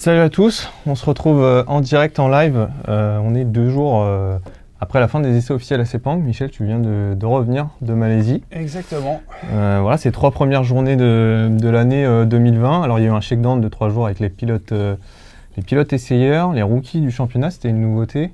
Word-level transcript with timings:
Salut 0.00 0.20
à 0.20 0.28
tous, 0.28 0.70
on 0.86 0.94
se 0.94 1.04
retrouve 1.04 1.42
euh, 1.42 1.64
en 1.66 1.80
direct 1.80 2.20
en 2.20 2.28
live. 2.28 2.68
Euh, 2.88 3.18
on 3.20 3.34
est 3.34 3.44
deux 3.44 3.68
jours 3.68 4.04
euh, 4.04 4.38
après 4.80 5.00
la 5.00 5.08
fin 5.08 5.18
des 5.18 5.36
essais 5.36 5.52
officiels 5.52 5.80
à 5.80 5.84
Sepang. 5.84 6.18
Michel, 6.18 6.52
tu 6.52 6.64
viens 6.64 6.78
de, 6.78 7.16
de 7.16 7.26
revenir 7.26 7.70
de 7.80 7.94
Malaisie. 7.94 8.44
Exactement. 8.52 9.20
Euh, 9.52 9.80
voilà, 9.82 9.96
c'est 9.96 10.12
trois 10.12 10.30
premières 10.30 10.62
journées 10.62 10.94
de, 10.94 11.48
de 11.50 11.68
l'année 11.68 12.04
euh, 12.04 12.26
2020. 12.26 12.82
Alors 12.82 13.00
il 13.00 13.06
y 13.06 13.08
a 13.08 13.10
eu 13.10 13.12
un 13.12 13.20
shakedown 13.20 13.60
de 13.60 13.66
trois 13.66 13.88
jours 13.88 14.06
avec 14.06 14.20
les 14.20 14.28
pilotes, 14.28 14.72
les 14.72 15.62
pilotes 15.64 15.92
essayeurs, 15.92 16.52
les 16.52 16.62
rookies 16.62 17.00
du 17.00 17.10
championnat, 17.10 17.50
c'était 17.50 17.70
une 17.70 17.80
nouveauté. 17.80 18.30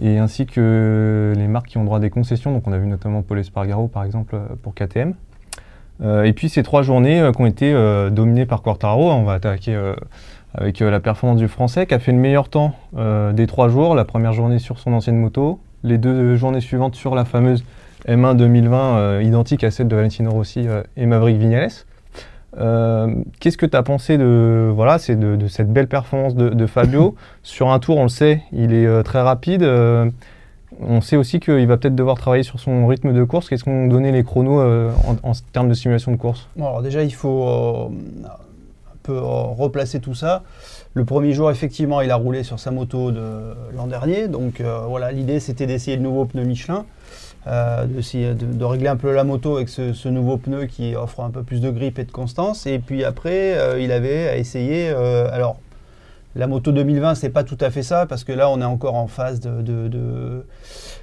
Et 0.00 0.18
ainsi 0.18 0.46
que 0.46 1.32
les 1.36 1.48
marques 1.48 1.66
qui 1.66 1.78
ont 1.78 1.84
droit 1.84 1.96
à 1.96 2.00
des 2.00 2.10
concessions. 2.10 2.52
Donc 2.52 2.68
on 2.68 2.72
a 2.72 2.78
vu 2.78 2.86
notamment 2.86 3.22
Paul 3.22 3.40
Espargaro 3.40 3.88
par 3.88 4.04
exemple 4.04 4.36
pour 4.62 4.72
KTM. 4.72 5.14
Et 6.24 6.32
puis 6.32 6.48
ces 6.48 6.62
trois 6.62 6.82
journées 6.82 7.28
qui 7.34 7.42
ont 7.42 7.46
été 7.46 7.72
dominées 8.12 8.46
par 8.46 8.62
Quartaro. 8.62 9.10
On 9.10 9.24
va 9.24 9.34
attaquer 9.34 9.76
avec 10.54 10.82
euh, 10.82 10.90
la 10.90 11.00
performance 11.00 11.38
du 11.38 11.48
Français 11.48 11.86
qui 11.86 11.94
a 11.94 11.98
fait 11.98 12.12
le 12.12 12.18
meilleur 12.18 12.48
temps 12.48 12.74
euh, 12.96 13.32
des 13.32 13.46
trois 13.46 13.68
jours. 13.68 13.94
La 13.94 14.04
première 14.04 14.32
journée 14.32 14.58
sur 14.58 14.78
son 14.78 14.92
ancienne 14.92 15.16
moto, 15.16 15.60
les 15.82 15.98
deux 15.98 16.36
journées 16.36 16.60
suivantes 16.60 16.94
sur 16.94 17.14
la 17.14 17.24
fameuse 17.24 17.64
M1 18.06 18.36
2020 18.36 18.96
euh, 18.96 19.22
identique 19.22 19.64
à 19.64 19.70
celle 19.70 19.88
de 19.88 19.96
Valentino 19.96 20.30
Rossi 20.30 20.66
euh, 20.66 20.82
et 20.96 21.06
Maverick 21.06 21.36
Vignales. 21.38 21.70
Euh, 22.58 23.14
Qu'est-ce 23.40 23.56
que 23.56 23.64
tu 23.64 23.76
as 23.76 23.82
pensé 23.82 24.18
de, 24.18 24.70
voilà, 24.74 24.98
c'est 24.98 25.16
de, 25.16 25.36
de 25.36 25.48
cette 25.48 25.72
belle 25.72 25.88
performance 25.88 26.34
de, 26.34 26.50
de 26.50 26.66
Fabio? 26.66 27.14
Sur 27.42 27.70
un 27.70 27.78
tour, 27.78 27.96
on 27.96 28.02
le 28.02 28.08
sait, 28.10 28.42
il 28.52 28.74
est 28.74 28.86
euh, 28.86 29.02
très 29.02 29.22
rapide. 29.22 29.62
euh, 29.62 30.10
on 30.80 31.00
sait 31.00 31.16
aussi 31.16 31.38
qu'il 31.38 31.66
va 31.66 31.76
peut-être 31.76 31.94
devoir 31.94 32.16
travailler 32.16 32.42
sur 32.42 32.58
son 32.58 32.86
rythme 32.86 33.12
de 33.12 33.24
course. 33.24 33.48
Qu'est-ce 33.48 33.62
qu'ont 33.62 33.86
donné 33.88 34.10
les 34.10 34.24
chronos 34.24 34.60
euh, 34.60 34.90
en, 35.06 35.28
en 35.30 35.32
termes 35.52 35.68
de 35.68 35.74
simulation 35.74 36.12
de 36.12 36.16
course? 36.16 36.48
Alors 36.58 36.80
déjà, 36.82 37.02
il 37.04 37.12
faut 37.14 37.90
un 39.02 39.12
peu 39.12 39.16
euh, 39.16 39.20
replacer 39.20 40.00
tout 40.00 40.14
ça. 40.14 40.42
Le 40.94 41.04
premier 41.04 41.32
jour, 41.32 41.50
effectivement, 41.50 42.00
il 42.02 42.10
a 42.10 42.16
roulé 42.16 42.42
sur 42.42 42.58
sa 42.60 42.70
moto 42.70 43.10
de 43.10 43.54
l'an 43.74 43.86
dernier. 43.86 44.28
Donc 44.28 44.60
euh, 44.60 44.80
voilà, 44.88 45.10
l'idée, 45.10 45.40
c'était 45.40 45.66
d'essayer 45.66 45.96
le 45.96 46.02
nouveau 46.02 46.24
pneu 46.26 46.44
Michelin, 46.44 46.84
euh, 47.46 47.86
de, 47.86 48.64
régler 48.64 48.88
un 48.88 48.96
peu 48.96 49.12
la 49.12 49.24
moto 49.24 49.56
avec 49.56 49.68
ce, 49.68 50.08
nouveau 50.08 50.36
pneu 50.36 50.66
qui 50.66 50.94
offre 50.94 51.20
un 51.20 51.30
peu 51.30 51.42
plus 51.42 51.60
de 51.60 51.70
grip 51.70 51.98
et 51.98 52.04
de 52.04 52.12
constance. 52.12 52.66
Et 52.66 52.78
puis 52.78 53.04
après, 53.04 53.58
euh, 53.58 53.80
il 53.80 53.90
avait 53.90 54.38
essayé. 54.38 54.90
euh, 54.90 55.28
alors, 55.32 55.56
la 56.34 56.46
moto 56.46 56.72
2020, 56.72 57.14
c'est 57.14 57.28
pas 57.28 57.44
tout 57.44 57.58
à 57.60 57.70
fait 57.70 57.82
ça, 57.82 58.06
parce 58.06 58.24
que 58.24 58.32
là, 58.32 58.48
on 58.48 58.60
est 58.62 58.64
encore 58.64 58.94
en 58.94 59.06
phase 59.06 59.38
de, 59.40 59.60
de- 59.60 59.88
de- 59.88 60.46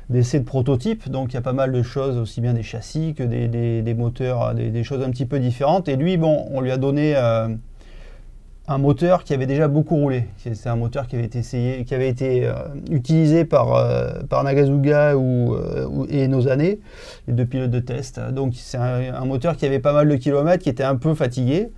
d'essai 0.09 0.39
de 0.39 0.45
prototype. 0.45 1.07
Donc, 1.09 1.31
il 1.31 1.35
y 1.35 1.37
a 1.37 1.41
pas 1.41 1.53
mal 1.53 1.71
de 1.71 1.83
choses, 1.83 2.17
aussi 2.17 2.41
bien 2.41 2.53
des 2.53 2.63
châssis 2.63 3.13
que 3.13 3.21
des, 3.21 3.93
moteurs, 3.93 4.55
des, 4.55 4.71
des 4.71 4.83
choses 4.83 5.03
un 5.03 5.11
petit 5.11 5.27
peu 5.27 5.37
différentes. 5.39 5.87
Et 5.87 5.97
lui, 5.97 6.17
bon, 6.17 6.47
on 6.51 6.61
lui 6.61 6.71
a 6.71 6.77
donné 6.77 7.15
un 8.69 8.77
moteur 8.77 9.23
qui 9.23 9.33
avait 9.33 9.47
déjà 9.47 9.67
beaucoup 9.67 9.95
roulé. 9.95 10.25
C'est 10.37 10.67
un 10.67 10.75
moteur 10.75 11.07
qui 11.07 11.15
avait 11.15 11.25
été 11.25 11.39
essayé, 11.39 11.83
qui 11.85 11.95
avait 11.95 12.07
été 12.07 12.45
euh, 12.45 12.53
utilisé 12.91 13.43
par, 13.43 13.73
euh, 13.73 14.21
par 14.29 14.43
Nagazuga 14.43 15.17
ou, 15.17 15.55
euh, 15.55 16.05
et 16.07 16.27
nos 16.27 16.47
années, 16.47 16.79
les 17.27 17.33
deux 17.33 17.47
pilotes 17.47 17.71
de 17.71 17.79
test. 17.79 18.19
Donc, 18.19 18.53
c'est 18.55 18.77
un 18.77 19.25
moteur 19.25 19.57
qui 19.57 19.65
avait 19.65 19.79
pas 19.79 19.91
mal 19.91 20.07
de 20.07 20.15
kilomètres, 20.15 20.63
qui 20.63 20.69
était 20.69 20.83
un 20.83 20.97
peu 20.97 21.15
fatigué. 21.15 21.71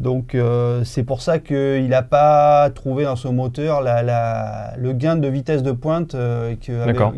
Donc 0.00 0.36
euh, 0.36 0.84
c'est 0.84 1.02
pour 1.02 1.22
ça 1.22 1.40
qu'il 1.40 1.88
n'a 1.88 2.02
pas 2.02 2.70
trouvé 2.70 3.02
dans 3.02 3.16
ce 3.16 3.26
moteur 3.26 3.80
la- 3.82 4.04
la- 4.04 4.74
le 4.78 4.92
gain 4.92 5.16
de 5.16 5.26
vitesse 5.26 5.64
de 5.64 5.72
pointe 5.72 6.14
euh, 6.14 6.54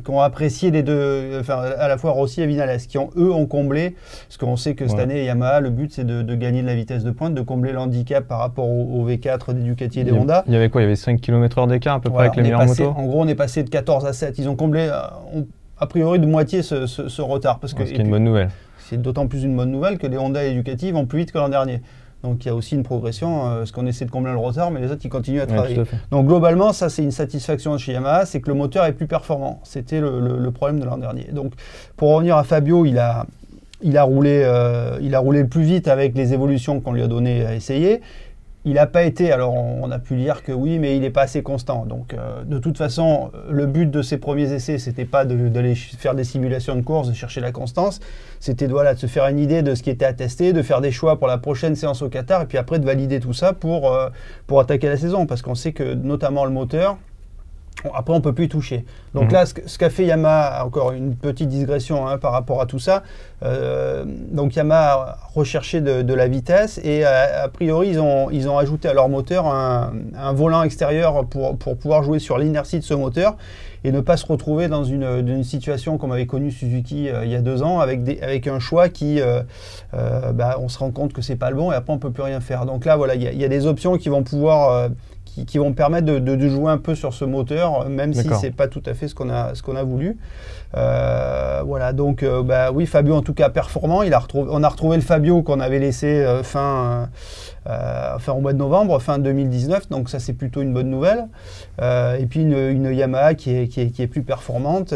qu'ont 0.02 0.20
apprécié 0.20 0.70
les 0.70 0.82
deux, 0.82 1.38
enfin 1.40 1.58
à 1.78 1.88
la 1.88 1.98
fois 1.98 2.12
Rossi 2.12 2.40
et 2.40 2.46
Vinales, 2.46 2.78
qui 2.78 2.96
ont 2.96 3.10
eux 3.18 3.30
ont 3.30 3.44
comblé, 3.44 3.96
parce 4.28 4.38
qu'on 4.38 4.56
sait 4.56 4.74
que 4.74 4.86
cette 4.86 4.96
Ouais. 4.96 5.02
année 5.02 5.24
Yamaha, 5.26 5.60
le 5.60 5.68
but 5.68 5.92
c'est 5.92 6.04
de, 6.06 6.22
de 6.22 6.34
gagner 6.34 6.62
de 6.62 6.66
la 6.68 6.74
vitesse 6.74 7.04
de 7.04 7.10
pointe, 7.10 7.34
de 7.34 7.42
combler 7.42 7.72
l'handicap 7.72 8.26
par 8.26 8.38
rapport 8.38 8.66
au, 8.70 9.02
au 9.02 9.06
V4 9.06 9.52
des 9.52 9.60
Ducati 9.60 10.00
et 10.00 10.04
des 10.04 10.12
il 10.12 10.16
Honda. 10.18 10.42
il 10.46 10.54
y 10.54 10.56
avait 10.56 10.70
quoi? 10.70 10.80
Il 10.80 10.84
y 10.84 10.86
avait 10.86 10.96
5 10.96 11.20
km/h 11.20 11.68
d'écart 11.68 11.96
à 11.96 12.00
peu 12.00 12.08
Voilà, 12.08 12.30
près 12.30 12.40
avec 12.40 12.50
les 12.50 12.56
passé- 12.56 12.82
motos? 12.84 12.98
En 12.98 13.04
gros 13.04 13.20
on 13.20 13.28
est 13.28 13.34
passé 13.34 13.62
de 13.62 13.68
14 13.68 14.06
à 14.06 14.14
7. 14.14 14.38
Ils 14.38 14.48
ont 14.48 14.56
comblé 14.56 14.88
euh, 14.90 14.96
on- 15.34 15.46
a 15.78 15.86
priori 15.86 16.18
de 16.18 16.26
moitié 16.26 16.62
ce, 16.62 16.86
ce- 16.86 17.08
ce 17.08 17.20
retard. 17.22 17.58
Parce 17.58 17.74
que, 17.74 17.84
Ce 17.84 17.90
qui 17.92 17.96
est 17.96 18.02
une 18.02 18.10
bonne 18.10 18.24
nouvelle. 18.24 18.48
c'est 18.78 19.00
d'autant 19.00 19.26
plus 19.26 19.44
une 19.44 19.54
bonne 19.56 19.70
nouvelle 19.70 19.98
que 19.98 20.06
les 20.06 20.16
Honda 20.18 20.42
et 20.44 20.48
les 20.50 20.54
Ducati 20.54 20.92
vont 20.92 21.04
plus 21.06 21.18
vite 21.20 21.32
que 21.32 21.38
l'an 21.38 21.48
dernier. 21.50 21.80
Donc 22.22 22.44
il 22.44 22.48
y 22.48 22.50
a 22.50 22.54
aussi 22.54 22.74
une 22.74 22.82
progression, 22.82 23.46
euh, 23.48 23.58
parce 23.58 23.72
qu'on 23.72 23.86
essaie 23.86 24.04
de 24.04 24.10
combler 24.10 24.32
le 24.32 24.38
retard, 24.38 24.70
mais 24.70 24.80
les 24.80 24.90
autres 24.90 25.00
ils 25.04 25.08
continuent 25.08 25.40
à 25.40 25.46
travailler. 25.46 25.76
à. 25.76 25.84
Donc 26.10 26.26
globalement, 26.26 26.72
ça 26.72 26.88
c'est 26.90 27.02
une 27.02 27.10
satisfaction 27.12 27.76
chez 27.78 27.92
Yamaha, 27.92 28.26
c'est 28.26 28.40
que 28.40 28.48
le 28.48 28.54
moteur 28.54 28.84
est 28.84 28.92
plus 28.92 29.06
performant. 29.06 29.60
C'était 29.64 30.00
le, 30.00 30.20
le- 30.20 30.38
le 30.38 30.50
problème 30.50 30.80
de 30.80 30.84
l'an 30.84 30.98
dernier. 30.98 31.28
Donc 31.32 31.52
pour 31.96 32.10
revenir 32.14 32.36
à 32.36 32.44
Fabio, 32.44 32.84
il 32.84 32.98
a, 32.98 33.24
il 33.82 33.96
a, 33.96 34.02
roulé, 34.02 34.42
euh, 34.44 34.98
il 35.00 35.14
a 35.14 35.18
roulé 35.18 35.44
plus 35.44 35.62
vite 35.62 35.88
avec 35.88 36.14
les 36.14 36.34
évolutions 36.34 36.80
qu'on 36.80 36.92
lui 36.92 37.02
a 37.02 37.06
donné 37.08 37.46
à 37.46 37.54
essayer. 37.54 38.02
Il 38.66 38.74
n'a 38.74 38.86
pas 38.86 39.04
été, 39.04 39.32
alors 39.32 39.54
on, 39.54 39.90
a 39.90 39.98
pu 39.98 40.16
lire 40.16 40.42
que 40.42 40.52
oui, 40.52 40.78
mais 40.78 40.94
il 40.94 41.00
n'est 41.00 41.08
pas 41.10 41.22
assez 41.22 41.42
constant. 41.42 41.86
Donc 41.86 42.12
euh, 42.12 42.44
de 42.44 42.58
toute 42.58 42.76
façon, 42.76 43.30
le 43.48 43.64
but 43.64 43.90
de 43.90 44.02
ses 44.02 44.18
premiers 44.18 44.52
essais, 44.52 44.76
c'était 44.76 45.06
pas 45.06 45.24
de- 45.24 45.48
d'aller 45.48 45.74
ch- 45.74 45.94
faire 45.96 46.14
des 46.14 46.24
simulations 46.24 46.76
de 46.76 46.82
course, 46.82 47.08
de 47.08 47.14
chercher 47.14 47.40
la 47.40 47.52
constance. 47.52 48.00
C'était 48.38 48.66
de, 48.66 48.72
voilà, 48.72 48.92
de 48.92 48.98
se 48.98 49.06
faire 49.06 49.26
une 49.28 49.38
idée 49.38 49.62
de 49.62 49.74
ce 49.74 49.82
qui 49.82 49.88
était 49.88 50.04
à 50.04 50.12
tester, 50.12 50.52
de 50.52 50.60
faire 50.60 50.82
des 50.82 50.92
choix 50.92 51.18
pour 51.18 51.26
la 51.26 51.38
prochaine 51.38 51.74
séance 51.74 52.02
au 52.02 52.10
Qatar, 52.10 52.42
et 52.42 52.46
puis 52.46 52.58
après 52.58 52.78
de 52.78 52.84
valider 52.84 53.18
tout 53.18 53.32
ça 53.32 53.54
pour, 53.54 53.94
euh, 53.94 54.10
pour 54.46 54.60
attaquer 54.60 54.88
la 54.90 54.98
saison. 54.98 55.24
Parce 55.24 55.40
qu'on 55.40 55.54
sait 55.54 55.72
que 55.72 55.94
notamment 55.94 56.44
le 56.44 56.50
moteur, 56.50 56.98
après 57.94 58.12
on 58.14 58.20
peut 58.20 58.32
plus 58.32 58.44
y 58.44 58.48
toucher. 58.48 58.84
Donc 59.14 59.24
Mhm. 59.26 59.32
là, 59.32 59.46
ce, 59.46 59.78
qu'a 59.78 59.90
fait 59.90 60.04
Yamaha, 60.04 60.64
encore 60.64 60.92
une 60.92 61.14
petite 61.16 61.48
digression 61.48 62.06
hein, 62.06 62.18
par 62.18 62.32
rapport 62.32 62.60
à 62.60 62.66
tout 62.66 62.78
ça, 62.78 63.02
euh, 63.42 64.04
donc 64.30 64.54
Yamaha 64.56 64.92
a 64.92 65.18
recherché 65.34 65.80
de, 65.80 66.02
de 66.02 66.14
la 66.14 66.28
vitesse 66.28 66.78
et 66.84 67.04
a, 67.04 67.44
a 67.44 67.48
priori 67.48 67.88
ils 67.88 68.00
ont, 68.00 68.30
ils 68.30 68.48
ont 68.48 68.58
ajouté 68.58 68.88
à 68.88 68.92
leur 68.92 69.08
moteur 69.08 69.46
un, 69.46 69.92
un 70.18 70.32
volant 70.32 70.62
extérieur 70.62 71.24
pour, 71.26 71.56
pour 71.56 71.76
pouvoir 71.76 72.02
jouer 72.02 72.18
sur 72.18 72.38
l'inertie 72.38 72.78
de 72.78 72.84
ce 72.84 72.94
moteur 72.94 73.36
et 73.82 73.92
ne 73.92 74.00
pas 74.00 74.18
se 74.18 74.26
retrouver 74.26 74.68
dans 74.68 74.84
une, 74.84 75.20
situation 75.42 75.96
comme 75.96 76.12
avait 76.12 76.26
connu 76.26 76.50
Suzuki 76.50 77.08
euh, 77.08 77.24
il 77.24 77.30
y 77.30 77.34
a 77.34 77.40
deux 77.40 77.62
ans 77.62 77.80
avec, 77.80 78.04
des, 78.04 78.20
avec 78.20 78.46
un 78.46 78.58
choix 78.58 78.90
qui, 78.90 79.20
euh, 79.22 79.42
euh, 79.94 80.32
bah, 80.32 80.58
on 80.60 80.68
se 80.68 80.78
rend 80.78 80.90
compte 80.90 81.14
que 81.14 81.22
c'est 81.22 81.36
pas 81.36 81.48
le 81.50 81.56
bon 81.56 81.72
et 81.72 81.74
après 81.74 81.92
on 81.92 81.98
peut 81.98 82.10
plus 82.10 82.22
rien 82.22 82.40
faire. 82.40 82.66
Donc 82.66 82.84
là 82.84 82.96
voilà, 82.96 83.14
il 83.14 83.22
y, 83.22 83.26
a- 83.26 83.32
il 83.32 83.40
y 83.40 83.44
a 83.44 83.48
des 83.48 83.66
options 83.66 83.96
qui 83.96 84.10
vont 84.10 84.22
pouvoir 84.22 84.70
euh, 84.70 84.88
qui, 85.34 85.46
qui 85.46 85.58
vont 85.58 85.72
permettre 85.72 86.06
de, 86.06 86.18
de- 86.18 86.36
de 86.36 86.48
jouer 86.48 86.70
un 86.70 86.78
peu 86.78 86.94
sur 86.94 87.12
ce 87.14 87.24
moteur, 87.24 87.88
même 87.88 88.12
si 88.14 88.28
c'est 88.40 88.50
pas 88.54 88.68
tout 88.68 88.82
à 88.86 88.94
fait 88.94 89.08
ce 89.08 89.14
qu'on 89.14 89.30
a, 89.30 89.54
ce 89.54 89.62
qu'on 89.62 89.76
a 89.76 89.82
voulu. 89.82 90.16
Euh, 90.76 91.62
voilà, 91.66 91.92
donc 91.92 92.22
euh, 92.22 92.42
bah, 92.42 92.70
oui, 92.72 92.86
Fabio 92.86 93.14
en 93.14 93.22
tout 93.22 93.34
cas 93.34 93.48
performant. 93.48 94.02
Il 94.02 94.14
a 94.14 94.18
retrouvé, 94.18 94.50
on 94.52 94.62
a 94.62 94.68
retrouvé 94.68 94.96
le 94.96 95.02
Fabio 95.02 95.42
qu'on 95.42 95.58
avait 95.60 95.78
laissé 95.80 96.06
euh, 96.06 96.42
fin, 96.44 97.08
fin 98.18 98.32
au 98.32 98.40
mois 98.40 98.52
de 98.52 98.58
novembre, 98.58 98.98
fin 99.00 99.18
2019, 99.18 99.88
donc 99.90 100.08
ça 100.08 100.18
c'est 100.18 100.32
plutôt 100.32 100.62
une 100.62 100.72
bonne 100.72 100.88
nouvelle. 100.90 101.26
Et 101.80 102.26
puis 102.28 102.42
une, 102.42 102.56
une 102.56 102.92
Yamaha 102.92 103.34
qui 103.34 103.54
est, 103.56 103.68
qui 103.68 103.80
est, 103.80 103.90
qui 103.90 104.02
est 104.02 104.06
plus 104.06 104.22
performante. 104.22 104.94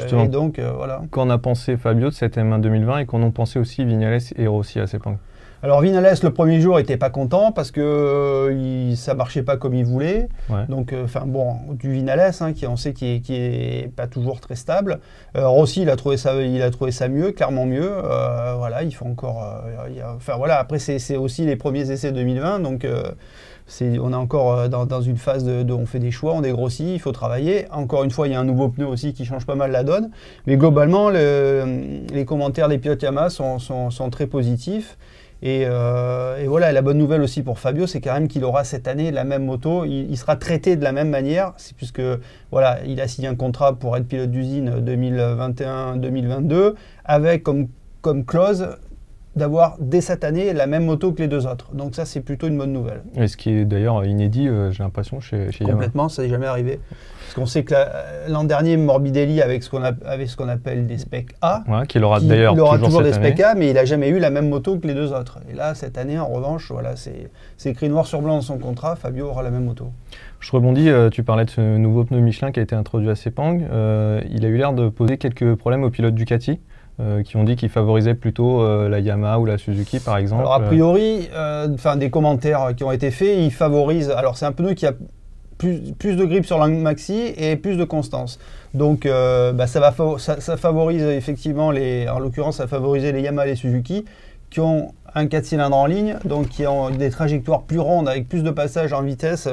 Justement. 0.00 0.24
et 0.24 0.28
donc 0.28 0.58
voilà. 0.58 1.02
Qu'en 1.10 1.30
a 1.30 1.38
pensé 1.38 1.76
Fabio 1.76 2.08
de 2.10 2.14
cette 2.14 2.36
M1 2.36 2.60
2020 2.60 2.98
et 2.98 3.06
qu'en 3.06 3.22
ont 3.22 3.30
pensé 3.30 3.58
aussi 3.58 3.84
Vignales 3.84 4.18
et 4.36 4.46
Rossi 4.46 4.80
à 4.80 4.86
Sepang 4.86 5.16
Alors 5.64 5.80
Vinales 5.80 6.16
le 6.24 6.30
premier 6.30 6.60
jour 6.60 6.80
était 6.80 6.96
pas 6.96 7.10
content 7.10 7.52
parce 7.52 7.70
que 7.70 7.80
euh, 7.80 8.52
il, 8.90 8.96
ça 8.96 9.14
marchait 9.14 9.44
pas 9.44 9.56
comme 9.56 9.74
il 9.74 9.84
voulait. 9.84 10.28
Ouais. 10.50 10.66
Donc 10.68 10.92
euh, 10.92 11.04
enfin 11.04 11.22
bon 11.24 11.54
du 11.70 11.92
Vinales 11.92 12.32
hein, 12.40 12.52
qui 12.52 12.66
on 12.66 12.76
sait 12.76 12.92
qui 12.92 13.06
est, 13.14 13.20
qui 13.20 13.34
est 13.36 13.88
pas 13.94 14.08
toujours 14.08 14.40
très 14.40 14.56
stable. 14.56 14.98
Euh, 15.36 15.46
Rossi 15.46 15.82
il 15.82 15.90
a 15.90 15.94
trouvé 15.94 16.16
ça 16.16 16.34
il 16.42 16.60
a 16.62 16.70
trouvé 16.70 16.90
ça 16.90 17.06
mieux 17.08 17.30
clairement 17.30 17.64
mieux. 17.66 17.88
Euh, 17.88 18.54
voilà 18.56 18.82
il 18.82 18.92
faut 18.92 19.06
encore 19.06 19.62
enfin 20.16 20.34
voilà 20.36 20.58
après 20.58 20.80
c'est 20.80 21.16
aussi 21.16 21.44
les 21.46 21.54
premiers 21.56 21.88
essais 21.92 22.10
2020 22.10 22.58
donc 22.58 22.84
c'est, 23.68 23.98
on 24.00 24.10
est 24.12 24.16
encore 24.16 24.68
dans, 24.68 24.84
dans 24.86 25.00
une 25.00 25.16
phase 25.16 25.44
de, 25.44 25.62
de- 25.62 25.72
on 25.72 25.86
fait 25.86 26.00
des 26.00 26.10
choix, 26.10 26.34
on 26.34 26.40
dégrossit, 26.40 26.88
il 26.88 26.98
faut 26.98 27.12
travailler. 27.12 27.66
Encore 27.70 28.02
une 28.02 28.10
fois, 28.10 28.26
il 28.26 28.32
y 28.32 28.34
a 28.34 28.40
un 28.40 28.44
nouveau 28.44 28.68
pneu 28.68 28.84
aussi 28.86 29.14
qui 29.14 29.24
change 29.24 29.46
pas 29.46 29.54
mal 29.54 29.70
la 29.70 29.84
donne. 29.84 30.10
Mais 30.46 30.56
globalement, 30.56 31.08
le- 31.10 32.02
les 32.12 32.24
commentaires 32.24 32.68
des 32.68 32.78
pilotes 32.78 33.00
Yamaha 33.00 33.30
sont, 33.30 33.60
sont- 33.60 33.90
sont 33.90 34.10
très 34.10 34.26
positifs. 34.26 34.98
Et, 35.42 35.64
euh, 35.66 36.38
et 36.38 36.46
voilà, 36.46 36.70
et 36.70 36.72
la 36.72 36.82
bonne 36.82 36.98
nouvelle 36.98 37.20
aussi 37.20 37.42
pour 37.42 37.58
Fabio, 37.58 37.88
c'est 37.88 38.00
quand 38.00 38.14
même 38.14 38.28
qu'il 38.28 38.44
aura 38.44 38.62
cette 38.62 38.86
année 38.86 39.10
la 39.10 39.24
même 39.24 39.44
moto. 39.44 39.84
Il, 39.84 40.16
sera 40.16 40.36
traité 40.36 40.76
de 40.76 40.84
la 40.84 40.92
même 40.92 41.10
manière, 41.10 41.54
puisque 41.76 42.02
voilà, 42.52 42.78
il 42.86 43.00
a 43.00 43.08
signé 43.08 43.26
un 43.26 43.34
contrat 43.34 43.76
pour 43.76 43.96
être 43.96 44.06
pilote 44.06 44.30
d'usine 44.30 44.70
2021-2022, 44.80 46.74
avec 47.04 47.42
comme, 47.42 47.66
comme 48.02 48.24
clause 48.24 48.68
d'avoir 49.34 49.76
dès 49.80 50.00
cette 50.00 50.24
année 50.24 50.52
la 50.52 50.66
même 50.66 50.84
moto 50.84 51.12
que 51.12 51.22
les 51.22 51.28
deux 51.28 51.46
autres. 51.46 51.70
Donc 51.74 51.94
ça, 51.94 52.04
c'est 52.04 52.20
plutôt 52.20 52.48
une 52.48 52.58
bonne 52.58 52.72
nouvelle. 52.72 53.02
Et 53.16 53.28
ce 53.28 53.36
qui 53.36 53.50
est 53.50 53.64
d'ailleurs 53.64 54.04
inédit, 54.04 54.46
euh, 54.48 54.70
j'ai 54.72 54.82
l'impression, 54.82 55.20
chez, 55.20 55.50
chez 55.52 55.64
Yamaha. 55.64 55.72
Complètement, 55.74 56.08
ça 56.10 56.22
n'est 56.22 56.28
jamais 56.28 56.46
arrivé. 56.46 56.80
Parce 57.24 57.34
qu'on 57.34 57.46
sait 57.46 57.64
que 57.64 57.72
la- 57.72 57.88
l'an 58.28 58.44
dernier, 58.44 58.76
Morbidelli 58.76 59.40
avec 59.40 59.62
ce 59.62 59.70
qu'on 59.70 59.82
a- 59.82 59.92
avait 60.04 60.26
ce 60.26 60.36
qu'on 60.36 60.48
appelle 60.48 60.86
des 60.86 60.98
specs 60.98 61.30
A. 61.40 61.62
Ouais, 61.66 61.86
qu'il 61.86 62.04
aura 62.04 62.20
d'ailleurs 62.20 62.52
il 62.52 62.60
aura 62.60 62.72
toujours, 62.76 62.88
toujours, 62.88 63.02
des 63.04 63.14
specs 63.14 63.40
A, 63.40 63.54
mais 63.54 63.68
il 63.70 63.74
n'a 63.74 63.86
jamais 63.86 64.08
eu 64.10 64.18
la 64.18 64.28
même 64.28 64.50
moto 64.50 64.78
que 64.78 64.86
les 64.86 64.92
deux 64.92 65.14
autres. 65.14 65.38
Et 65.50 65.54
là, 65.54 65.74
cette 65.74 65.96
année, 65.96 66.18
en 66.18 66.26
revanche, 66.28 66.70
voilà, 66.70 66.94
c'est 66.96 67.30
c'est 67.56 67.70
écrit 67.70 67.88
noir 67.88 68.06
sur 68.06 68.20
blanc 68.20 68.34
dans 68.34 68.40
son 68.42 68.58
contrat, 68.58 68.96
Fabio 68.96 69.28
aura 69.28 69.42
la 69.42 69.50
même 69.50 69.64
moto. 69.64 69.92
Je 70.40 70.50
rebondis, 70.52 70.90
euh, 70.90 71.08
tu 71.08 71.22
parlais 71.22 71.46
de 71.46 71.50
ce 71.50 71.76
nouveau 71.78 72.04
pneu 72.04 72.18
Michelin 72.18 72.50
qui 72.52 72.60
a 72.60 72.62
été 72.64 72.74
introduit 72.74 73.08
à 73.08 73.14
Sepang. 73.14 73.60
Euh, 73.70 74.20
il 74.30 74.44
a 74.44 74.48
eu 74.48 74.56
l'air 74.58 74.74
de 74.74 74.88
poser 74.90 75.16
quelques 75.16 75.54
problèmes 75.54 75.84
aux 75.84 75.90
pilotes 75.90 76.14
Ducati, 76.14 76.60
euh, 77.02 77.22
qui 77.22 77.36
ont 77.36 77.42
dit 77.42 77.56
qu'il 77.56 77.68
favorisait 77.68 78.14
plutôt 78.14 78.62
euh, 78.62 78.88
la 78.88 79.00
Yamaha 79.00 79.40
ou 79.40 79.44
la 79.44 79.58
Suzuki, 79.58 79.98
par 79.98 80.18
exemple. 80.18 80.42
Alors 80.42 80.54
a 80.54 80.60
priori, 80.60 81.28
euh, 81.34 81.66
des 81.96 82.10
commentaires 82.10 82.74
qui 82.76 82.84
ont 82.84 82.92
été 82.92 83.10
faits, 83.10 83.38
ils 83.38 83.50
favorisent. 83.50 84.10
Alors 84.10 84.36
c'est 84.36 84.46
un 84.46 84.52
pneu 84.52 84.74
qui 84.74 84.86
a 84.86 84.92
plus, 85.58 86.16
de 86.16 86.24
grip 86.24 86.44
sur 86.44 86.58
la 86.58 86.68
maxi 86.68 87.34
et 87.36 87.56
plus 87.56 87.76
de 87.76 87.84
constance. 87.84 88.38
Donc 88.74 89.06
bah, 89.06 89.66
ça, 89.66 89.80
va 89.80 89.94
ça, 90.18 90.56
favorise 90.56 91.02
effectivement 91.02 91.70
les. 91.70 92.08
En 92.08 92.18
l'occurrence, 92.18 92.58
ça 92.58 92.66
favorisait 92.66 93.12
les 93.12 93.22
Yamaha 93.22 93.46
et 93.46 93.50
les 93.50 93.56
Suzuki 93.56 94.04
qui 94.50 94.60
ont 94.60 94.92
un 95.14 95.26
4 95.26 95.44
cylindres 95.44 95.76
en 95.76 95.86
ligne, 95.86 96.16
donc 96.24 96.48
qui 96.48 96.66
ont 96.66 96.90
des 96.90 97.10
trajectoires 97.10 97.62
plus 97.62 97.78
rondes 97.78 98.08
avec 98.08 98.28
plus 98.28 98.42
de 98.42 98.50
passages 98.50 98.92
en 98.92 99.02
vitesse, 99.02 99.48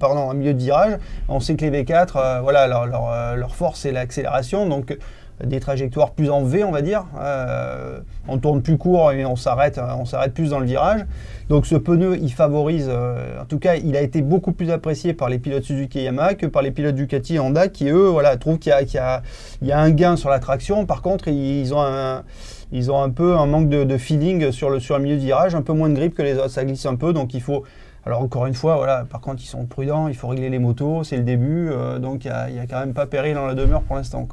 pardon, 0.00 0.20
en 0.20 0.34
milieu 0.34 0.54
de 0.54 0.58
virage. 0.58 0.98
On 1.28 1.40
sait 1.40 1.54
que 1.54 1.64
les 1.64 1.82
V4, 1.82 2.08
euh, 2.16 2.40
voilà, 2.42 2.66
leur, 2.66 3.54
force 3.54 3.80
c'est 3.80 3.92
l'accélération, 3.92 4.66
donc 4.66 4.96
des 5.44 5.60
trajectoires 5.60 6.12
plus 6.12 6.30
en 6.30 6.42
V, 6.42 6.64
on 6.64 6.70
va 6.70 6.82
dire. 6.82 7.04
Euh, 7.20 7.98
on 8.28 8.38
tourne 8.38 8.62
plus 8.62 8.78
court 8.78 9.12
et 9.12 9.24
on 9.26 9.36
s'arrête, 9.36 9.78
euh, 9.78 9.86
on 9.98 10.04
s'arrête 10.04 10.34
plus 10.34 10.50
dans 10.50 10.60
le 10.60 10.66
virage. 10.66 11.04
Donc 11.48 11.66
ce 11.66 11.74
pneu, 11.74 12.16
il 12.20 12.32
favorise, 12.32 12.88
euh, 12.88 13.40
en 13.40 13.44
tout 13.44 13.58
cas, 13.58 13.74
il 13.76 13.96
a 13.96 14.00
été 14.00 14.22
beaucoup 14.22 14.52
plus 14.52 14.70
apprécié 14.70 15.12
par 15.14 15.28
les 15.28 15.38
pilotes 15.38 15.64
Suzuki 15.64 16.00
et 16.00 16.04
Yamaha 16.04 16.34
que 16.34 16.46
par 16.46 16.62
les 16.62 16.70
pilotes 16.70 16.94
Ducati 16.94 17.34
et 17.34 17.40
Honda 17.40 17.68
qui, 17.68 17.88
eux, 17.88 18.08
voilà, 18.08 18.36
trouvent 18.36 18.58
qu'il 18.58 18.72
y, 18.72 18.98
a- 18.98 19.22
un 19.72 19.90
gain 19.90 20.16
sur 20.16 20.30
la 20.30 20.38
traction. 20.38 20.86
Par 20.86 21.02
contre, 21.02 21.28
ils 21.28 21.74
ont 21.74 21.82
un, 21.82 23.10
peu 23.10 23.36
un 23.36 23.46
manque 23.46 23.68
de, 23.68 23.98
feeling 23.98 24.52
sur 24.52 24.70
le, 24.70 24.78
milieu 24.98 25.16
de 25.16 25.20
virage, 25.20 25.54
un 25.54 25.62
peu 25.62 25.72
moins 25.72 25.88
de 25.88 25.94
grip 25.94 26.14
que 26.14 26.22
les 26.22 26.34
autres. 26.34 26.50
Ça 26.50 26.64
glisse 26.64 26.86
un 26.86 26.96
peu, 26.96 27.12
donc 27.12 27.34
il 27.34 27.42
faut. 27.42 27.64
Alors 28.04 28.20
encore 28.20 28.46
une 28.46 28.54
fois, 28.54 28.76
voilà, 28.76 29.04
par 29.08 29.20
contre, 29.20 29.42
ils 29.44 29.46
sont 29.46 29.64
prudents, 29.64 30.08
il 30.08 30.16
faut 30.16 30.26
régler 30.26 30.50
les 30.50 30.58
motos, 30.58 31.04
c'est 31.04 31.16
le 31.16 31.22
début, 31.22 31.70
donc 32.00 32.24
il 32.24 32.32
n'y 32.52 32.58
a, 32.58 32.62
a 32.62 32.66
quand 32.68 32.80
même 32.80 32.94
pas 32.94 33.06
péril 33.06 33.34
dans 33.34 33.46
la 33.46 33.54
demeure 33.54 33.82
pour 33.82 33.94
l'instant. 33.94 34.26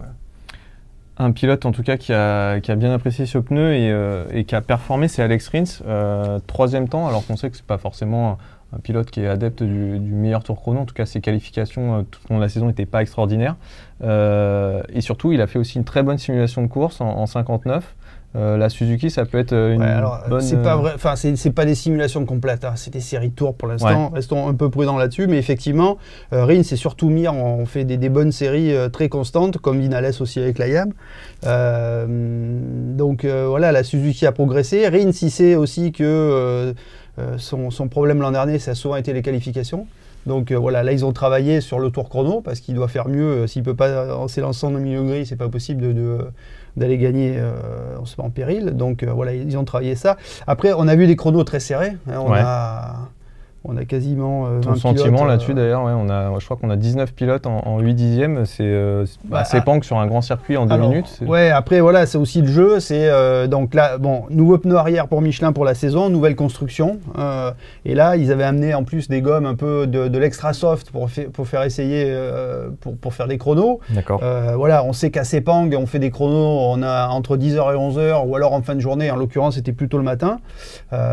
Un 1.22 1.34
pilote 1.34 1.66
en 1.66 1.74
tout 1.74 1.84
cas 1.84 1.98
qui 1.98 2.14
a, 2.14 2.60
bien 2.78 2.94
apprécié 2.94 3.26
ce 3.26 3.38
pneu 3.38 3.74
et, 3.74 3.92
euh, 3.92 4.26
et 4.32 4.46
qui 4.46 4.56
a 4.56 4.62
performé, 4.62 5.10
c'est 5.10 5.22
Alex 5.22 5.50
Rins. 5.50 5.84
Euh, 5.86 6.40
troisième 6.48 6.88
temps, 6.88 7.10
alors 7.10 7.28
qu'on 7.28 7.36
sait 7.36 7.50
que 7.50 7.58
c'est 7.58 7.66
pas 7.66 7.78
forcément 7.78 8.38
un, 8.72 8.80
pilote 8.80 9.12
qui 9.12 9.20
est 9.20 9.28
adepte 9.28 9.62
du, 9.62 10.00
meilleur 10.00 10.44
tour 10.44 10.56
chrono. 10.56 10.80
En 10.80 10.86
tout 10.86 10.94
cas, 10.94 11.06
ses 11.06 11.20
qualifications 11.20 11.98
euh, 11.98 12.02
tout 12.04 12.22
au 12.30 12.34
long 12.34 12.40
de 12.40 12.44
la 12.44 12.48
saison 12.48 12.68
n'étaient 12.68 12.86
pas 12.86 13.02
extraordinaires. 13.02 13.58
Et 14.02 15.02
surtout, 15.02 15.34
il 15.34 15.42
a 15.42 15.48
fait 15.48 15.60
aussi 15.60 15.78
une 15.78 15.84
très 15.84 16.04
bonne 16.04 16.18
simulation 16.18 16.62
de 16.62 16.68
course 16.68 17.02
en 17.02 17.26
59. 17.26 17.96
Euh, 18.36 18.58
la 18.58 18.70
Suzuki, 18.70 19.10
ça 19.10 19.26
peut 19.26 19.40
être 19.40 19.54
euh, 19.54 19.74
une 19.74 19.82
Ouais, 19.82 19.88
alors, 19.88 20.20
bonne. 20.30 20.40
c'est 20.42 20.62
pas 20.62 20.74
euh, 20.74 20.78
vrai, 20.78 20.92
enfin, 20.94 21.16
c'est 21.16 21.36
c'est 21.36 21.50
pas 21.52 21.66
des 21.66 21.74
simulations 21.74 22.26
complètes, 22.28 22.64
hein, 22.64 22.74
c'est 22.76 22.94
des 22.94 23.00
séries 23.00 23.30
de 23.30 23.34
tours 23.34 23.56
pour 23.56 23.68
l'instant. 23.68 24.10
Restons 24.14 24.48
un 24.48 24.54
peu 24.54 24.70
prudents 24.70 24.98
là-dessus, 25.00 25.26
mais 25.26 25.38
effectivement, 25.40 25.98
euh, 26.32 26.46
Rins 26.46 26.60
et 26.62 26.76
surtout 26.76 27.10
Mir 27.10 27.34
ont 27.34 27.66
fait 27.66 27.86
des, 27.86 27.98
des 27.98 28.10
bonnes 28.10 28.32
séries 28.32 28.72
euh, 28.76 28.88
très 28.88 29.10
constantes, 29.10 29.58
comme 29.58 29.80
Vinales 29.80 30.12
aussi 30.20 30.40
avec 30.40 30.60
la 30.60 30.68
YAM. 30.68 30.92
Donc 32.98 33.26
voilà, 33.26 33.72
la 33.72 33.84
Suzuki 33.84 34.26
a 34.26 34.32
progressé. 34.32 34.88
Rins, 34.88 35.12
il 35.22 35.32
sait 35.32 35.56
aussi 35.56 35.92
que 35.92 36.74
son, 37.38 37.70
son 37.72 37.88
problème 37.88 38.22
l'an 38.22 38.32
dernier, 38.32 38.60
ça 38.60 38.72
a 38.72 38.76
souvent 38.76 38.96
été 38.96 39.12
les 39.14 39.22
qualifications. 39.22 39.88
Donc 40.26 40.52
euh, 40.52 40.58
voilà, 40.58 40.84
là 40.84 40.92
ils 40.92 41.06
ont 41.06 41.14
travaillé 41.14 41.62
sur 41.62 41.80
le 41.80 41.90
tour 41.92 42.10
chrono 42.10 42.42
parce 42.42 42.60
qu'il 42.60 42.76
doit 42.76 42.90
faire 42.90 43.08
mieux. 43.08 43.24
euh, 43.24 43.48
S'il 43.48 43.64
peut 43.64 43.74
pas 43.74 44.16
en 44.16 44.28
s'élançant 44.28 44.70
dans 44.70 44.78
le 44.78 44.84
milieu 44.84 45.02
gris, 45.04 45.26
c'est 45.26 45.38
pas 45.38 45.48
possible 45.48 45.82
de- 45.82 45.94
de, 45.94 46.18
d'aller 46.78 46.98
gagner 46.98 47.36
euh, 47.38 47.98
on 48.00 48.06
se 48.06 48.16
met 48.20 48.26
en 48.26 48.30
péril. 48.30 48.72
Donc 48.76 49.04
euh, 49.04 49.12
voilà, 49.12 49.34
ils 49.34 49.58
ont 49.58 49.66
travaillé 49.66 49.96
ça. 49.96 50.18
Après, 50.48 50.74
on 50.74 50.88
a 50.88 50.96
vu 50.96 51.08
des 51.08 51.16
chronos 51.16 51.44
très 51.44 51.60
serrés. 51.60 51.94
hein, 52.10 52.20
on, 52.20 52.32
Ouais. 52.32 52.40
a, 52.42 52.96
on 53.66 53.76
a 53.78 53.86
quasiment. 53.86 54.46
euh, 54.48 54.60
Ton 54.62 54.70
20 54.72 54.76
sentiment 54.78 55.04
pilotes, 55.06 55.22
euh, 55.22 55.28
là-dessus 55.28 55.54
d'ailleurs, 55.54 55.84
ouais, 55.84 55.92
on 55.96 56.10
a, 56.10 56.38
je 56.40 56.46
crois 56.46 56.58
qu'on 56.58 56.70
a 56.70 56.76
19 56.78 57.14
pilotes 57.14 57.46
en, 57.46 57.60
en 57.66 57.80
8 57.80 57.94
dixièmes, 57.94 58.46
c'est 58.46 58.64
euh, 58.64 59.06
Bah, 59.26 59.44
Pang 59.66 59.84
sur 59.84 59.98
un 60.00 60.08
grand 60.08 60.22
circuit 60.22 60.56
en 60.58 60.66
2 60.66 60.74
Alors, 60.74 60.90
minutes. 60.90 61.20
Ouais, 61.28 61.50
après 61.50 61.82
voilà, 61.82 62.06
c'est 62.06 62.18
aussi 62.18 62.42
le 62.42 62.48
jeu. 62.48 62.80
C'est 62.80 63.10
donc 63.48 63.74
là, 63.74 63.98
bon, 63.98 64.24
nouveau 64.30 64.58
pneu 64.58 64.76
arrière 64.78 65.08
pour 65.08 65.22
Michelin 65.22 65.52
pour 65.52 65.66
la 65.66 65.74
saison, 65.74 66.10
nouvelle 66.10 66.36
construction. 66.36 67.00
et 67.86 67.96
là, 67.96 68.16
ils 68.16 68.32
avaient 68.32 68.44
amené 68.44 68.74
en 68.74 68.84
plus 68.84 69.08
des 69.10 69.22
gommes 69.22 69.46
un 69.46 69.56
peu 69.56 69.88
de, 69.88 70.08
de 70.08 70.18
l'extra 70.20 70.54
soft 70.54 70.92
pour, 70.92 71.10
fa- 71.10 71.30
pour 71.32 71.48
faire 71.48 71.64
essayer, 71.64 72.14
pour, 72.82 72.96
pour 72.98 73.14
faire 73.14 73.28
des 73.28 73.38
chronos. 73.38 73.80
D'accord. 73.90 74.22
Voilà, 74.56 74.84
on 74.84 74.94
sait 74.94 75.12
qu'à 75.12 75.24
Sepang, 75.24 75.70
on 75.78 75.86
fait 75.86 76.00
des 76.00 76.12
chronos, 76.12 76.60
on 76.74 76.82
a 76.82 77.08
entre 77.10 77.36
10h 77.38 77.56
et 77.74 77.78
11h, 77.78 78.26
ou 78.28 78.36
alors 78.36 78.54
en 78.54 78.62
fin 78.62 78.76
de 78.76 78.80
journée. 78.80 79.12
En 79.12 79.16
l'occurrence, 79.18 79.56
c'était 79.56 79.74
plutôt 79.74 79.98
le 79.98 80.04
matin. 80.04 80.40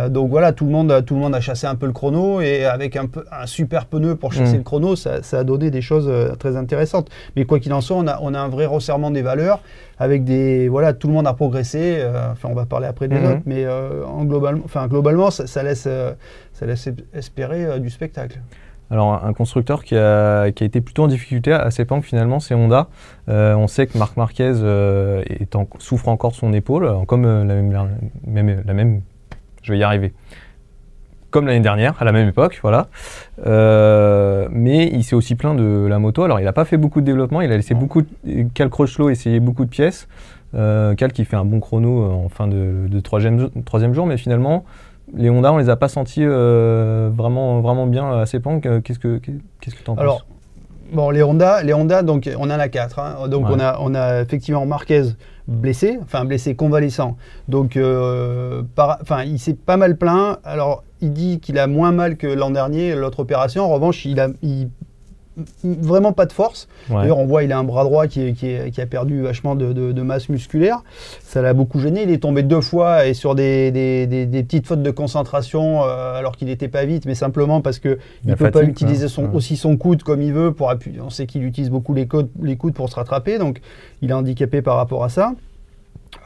Donc 0.08 0.31
voilà, 0.31 0.52
tout 0.52 0.64
le 0.64 0.70
monde, 0.70 1.02
tout 1.04 1.14
le 1.14 1.20
monde 1.20 1.34
a 1.34 1.40
chassé 1.40 1.66
un 1.66 1.75
peu 1.75 1.87
le 1.87 1.92
chrono 1.92 2.35
et 2.40 2.64
avec 2.64 2.96
un, 2.96 3.06
peu, 3.06 3.24
un 3.32 3.46
super 3.46 3.86
pneu 3.86 4.16
pour 4.16 4.32
chasser 4.32 4.54
Mm. 4.54 4.58
le 4.58 4.62
chrono, 4.62 4.96
ça, 4.96 5.22
ça 5.22 5.38
a 5.40 5.44
donné 5.44 5.70
des 5.70 5.80
choses 5.82 6.08
euh, 6.08 6.34
très 6.34 6.56
intéressantes. 6.56 7.08
Mais 7.36 7.44
quoi 7.44 7.58
qu'il 7.60 7.72
en 7.72 7.80
soit, 7.80 7.96
on 7.96 8.06
a, 8.06 8.18
on 8.22 8.34
a 8.34 8.38
un 8.40 8.48
vrai 8.48 8.66
resserrement 8.66 9.10
des 9.10 9.22
valeurs 9.22 9.60
avec 9.98 10.24
des 10.24 10.68
voilà, 10.68 10.92
tout 10.92 11.08
le 11.08 11.14
monde 11.14 11.26
a 11.26 11.32
progressé. 11.34 11.96
euh, 11.98 12.32
enfin, 12.32 12.48
on 12.50 12.54
va 12.54 12.66
parler 12.66 12.86
après 12.86 13.08
des 13.08 13.18
Mhm. 13.18 13.26
autres, 13.26 13.42
mais 13.46 13.64
euh, 13.64 14.04
en 14.06 14.24
globalement, 14.24 14.62
enfin 14.64 14.86
globalement, 14.86 15.30
ça, 15.30 15.46
ça 15.46 15.62
laisse, 15.62 15.88
ça 16.52 16.66
laisse 16.66 16.88
espérer 17.14 17.80
du 17.80 17.90
spectacle. 17.90 18.40
Alors, 18.88 19.24
un 19.24 19.32
constructeur 19.32 19.82
qui 19.82 19.96
a, 19.96 20.52
qui 20.52 20.62
a 20.62 20.66
été 20.66 20.80
plutôt 20.80 21.02
en 21.02 21.08
difficulté 21.08 21.52
à 21.52 21.72
Sepang, 21.72 22.02
finalement, 22.02 22.38
c'est 22.38 22.54
Honda. 22.54 22.86
Euh, 23.28 23.54
on 23.56 23.66
sait 23.66 23.88
que 23.88 23.98
Marc 23.98 24.16
Marquez 24.16 24.52
euh, 24.62 25.24
est 25.28 25.56
en- 25.56 25.66
souffre 25.80 26.06
encore 26.08 26.30
de 26.30 26.36
son 26.36 26.52
épaule, 26.52 26.88
comme 27.08 27.24
euh, 27.24 27.44
la, 27.44 27.54
même, 27.56 27.72
la, 27.72 28.42
même, 28.44 28.62
la 28.64 28.74
même- 28.74 29.00
Je 29.62 29.72
vais 29.72 29.78
y 29.78 29.82
arriver. 29.82 30.14
Comme 31.36 31.48
l'année 31.48 31.60
dernière, 31.60 31.92
à 32.00 32.04
la 32.06 32.12
même 32.12 32.28
époque, 32.30 32.60
voilà. 32.62 32.86
Euh, 33.46 34.48
mais 34.50 34.86
il 34.90 35.04
s'est 35.04 35.14
aussi 35.14 35.34
plaint 35.34 35.54
de 35.54 35.86
la 35.86 35.98
moto. 35.98 36.22
Alors, 36.22 36.40
il 36.40 36.44
n'a 36.44 36.54
pas 36.54 36.64
fait 36.64 36.78
beaucoup 36.78 37.02
de 37.02 37.04
développement, 37.04 37.42
il 37.42 37.52
a 37.52 37.56
laissé 37.56 37.74
beaucoup 37.74 38.00
de. 38.00 38.08
Cal 38.54 38.70
Crutchlow 38.70 39.10
essayer 39.10 39.38
beaucoup 39.38 39.66
de 39.66 39.68
pièces. 39.68 40.08
Euh, 40.54 40.94
Cal 40.94 41.12
qui 41.12 41.26
fait 41.26 41.36
un 41.36 41.44
bon 41.44 41.60
chrono 41.60 42.04
euh, 42.04 42.24
en 42.24 42.30
fin 42.30 42.46
de, 42.46 42.88
de 42.88 43.00
troisième, 43.00 43.50
troisième 43.66 43.92
jour, 43.92 44.06
mais 44.06 44.16
finalement, 44.16 44.64
les 45.14 45.28
Honda, 45.28 45.52
on 45.52 45.58
les 45.58 45.68
a 45.68 45.76
pas 45.76 45.88
sentis 45.88 46.22
euh, 46.24 47.10
vraiment, 47.14 47.60
vraiment 47.60 47.86
bien 47.86 48.10
à 48.18 48.25
Sepang. 48.25 48.62
Euh, 48.64 48.80
Qu'est-ce 48.80 48.99
que 48.99 49.20
qu'est-ce 49.61 49.75
que 49.75 49.82
tu 49.84 49.90
en 49.90 49.94
penses? 49.94 50.02
Alors, 50.02 50.26
bon, 50.90 51.11
les 51.11 51.22
Honda, 51.22 51.62
les 51.62 51.75
Honda, 51.75 52.02
donc 52.02 52.30
on 52.38 52.44
en 52.44 52.58
a 52.58 52.68
quatre. 52.70 52.99
hein. 52.99 53.28
Donc 53.28 53.44
Ouais. 53.46 53.56
on 53.56 53.61
a, 53.61 53.76
on 53.80 53.94
a 53.94 54.22
effectivement 54.22 54.64
Marquez 54.64 55.02
blessé, 55.48 55.98
enfin 56.02 56.24
blessé 56.24 56.54
convalescent. 56.54 57.16
Donc, 57.48 57.76
euh, 57.76 58.62
enfin, 58.76 59.24
il 59.24 59.38
s'est 59.38 59.54
pas 59.54 59.76
mal 59.76 59.96
plaint. 59.96 60.38
Alors, 60.44 60.84
il 61.00 61.12
dit 61.12 61.40
qu'il 61.40 61.58
a 61.58 61.66
moins 61.66 61.92
mal 61.92 62.16
que 62.16 62.26
l'an 62.26 62.50
dernier, 62.50 62.94
l'autre 62.94 63.20
opération. 63.20 63.64
En 63.64 63.68
revanche, 63.68 64.04
il 64.04 64.20
a 64.20 64.28
vraiment 65.64 66.12
pas 66.12 66.26
de 66.26 66.33
force. 66.33 66.69
Ouais. 66.90 66.97
D'ailleurs, 67.02 67.19
on 67.19 67.26
voit 67.26 67.43
il 67.45 67.52
a 67.52 67.59
un 67.59 67.64
bras 67.64 67.85
droit 67.85 68.07
qui, 68.07 68.21
est- 68.23 68.33
qui, 68.33 68.47
est- 68.49 68.71
qui 68.71 68.81
a 68.81 68.87
perdu 68.87 69.21
vachement 69.23 69.55
de, 69.55 69.73
de- 69.73 69.93
de 69.93 70.02
masse 70.02 70.28
musculaire. 70.28 70.83
Ça 71.23 71.43
l'a 71.43 71.52
beaucoup 71.52 71.78
gêné. 71.78 72.02
Il 72.05 72.11
est 72.11 72.19
tombé 72.23 72.43
deux 72.43 72.61
fois 72.61 73.07
et 73.07 73.14
sur 73.14 73.35
des, 73.35 73.71
des- 73.71 74.07
des- 74.07 74.26
des 74.26 74.43
petites 74.43 74.66
fautes 74.66 74.83
de 74.83 74.90
concentration 74.90 75.83
euh, 75.85 76.14
alors 76.19 76.37
qu'il 76.37 76.49
n'était 76.49 76.69
pas 76.69 76.85
vite, 76.85 77.05
mais 77.07 77.14
simplement 77.14 77.61
parce 77.61 77.78
que 77.78 77.99
il 78.25 78.28
La 78.28 78.33
ne 78.33 78.38
peut 78.38 78.50
pas 78.50 78.62
utiliser 78.62 79.09
son, 79.09 79.25
Ouais. 79.25 79.31
aussi 79.35 79.57
son 79.57 79.76
coude 79.76 80.02
comme 80.02 80.23
il 80.23 80.33
veut 80.33 80.52
pour 80.52 80.71
appuyer. 80.71 81.00
On 81.00 81.11
sait 81.11 81.26
qu'il 81.26 81.45
utilise 81.45 81.71
beaucoup 81.71 81.93
les 81.95 82.07
coudes, 82.07 82.28
les 82.43 82.57
coudes 82.57 82.75
pour 82.75 82.88
se 82.88 82.95
rattraper, 82.95 83.38
donc 83.38 83.61
il 84.02 84.11
est 84.11 84.14
handicapé 84.14 84.62
par 84.62 84.76
rapport 84.76 85.05
à 85.05 85.09
ça. 85.09 85.33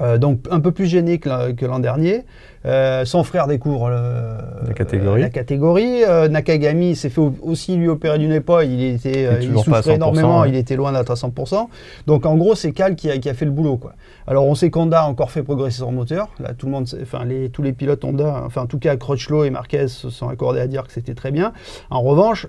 Euh, 0.00 0.18
donc 0.18 0.40
un 0.50 0.60
peu 0.60 0.72
plus 0.72 0.86
gêné 0.86 1.18
que 1.18 1.28
l'an- 1.66 1.78
dernier. 1.78 2.24
Euh, 2.66 3.06
son 3.06 3.24
frère 3.24 3.46
découvre 3.46 3.88
le- 3.88 4.68
La 4.68 4.74
catégorie. 4.74 5.20
euh, 5.20 5.24
la 5.24 5.30
catégorie. 5.30 6.02
Nakagami 6.30 6.94
s'est 6.94 7.08
fait 7.08 7.20
au- 7.20 7.34
aussi 7.42 7.76
lui 7.76 7.88
opérer 7.88 8.18
d'une 8.18 8.32
épaule. 8.32 8.66
Il 8.66 8.82
était, 8.82 9.28
il 9.42 9.48
souffrait 9.58 9.80
100%, 9.82 9.94
énormément. 9.94 10.40
ouais. 10.40 10.50
Il 10.50 10.56
était 10.56 10.76
loin 10.76 10.92
d'être 10.92 11.10
à 11.10 11.16
100%. 11.16 11.68
Donc 12.06 12.26
en 12.26 12.36
gros, 12.36 12.54
c'est 12.54 12.72
Cal 12.72 12.96
qui 12.96 13.10
a, 13.10 13.16
qui 13.18 13.28
a 13.30 13.34
fait 13.34 13.46
le 13.46 13.50
boulot. 13.50 13.78
Quoi. 13.78 13.92
Alors 14.26 14.46
on 14.46 14.54
sait 14.54 14.70
qu'Honda 14.70 15.02
a 15.02 15.06
encore 15.06 15.30
fait 15.30 15.42
progresser 15.42 15.78
son 15.78 15.92
moteur. 15.92 16.28
Là, 16.38 16.52
tout 16.52 16.66
le 16.66 16.72
monde, 16.72 16.86
enfin 17.02 17.24
les, 17.24 17.48
tous 17.48 17.62
les 17.62 17.72
pilotes 17.72 18.04
Honda, 18.04 18.42
enfin 18.44 18.62
en 18.62 18.66
tout 18.66 18.78
cas 18.78 18.96
Crutchlow 18.96 19.44
et 19.44 19.50
Marquez 19.50 19.88
se 19.88 20.10
sont 20.10 20.28
accordés 20.28 20.60
à 20.60 20.66
dire 20.66 20.82
que 20.86 20.92
c'était 20.92 21.14
très 21.14 21.30
bien. 21.30 21.52
En 21.88 22.02
revanche, 22.02 22.46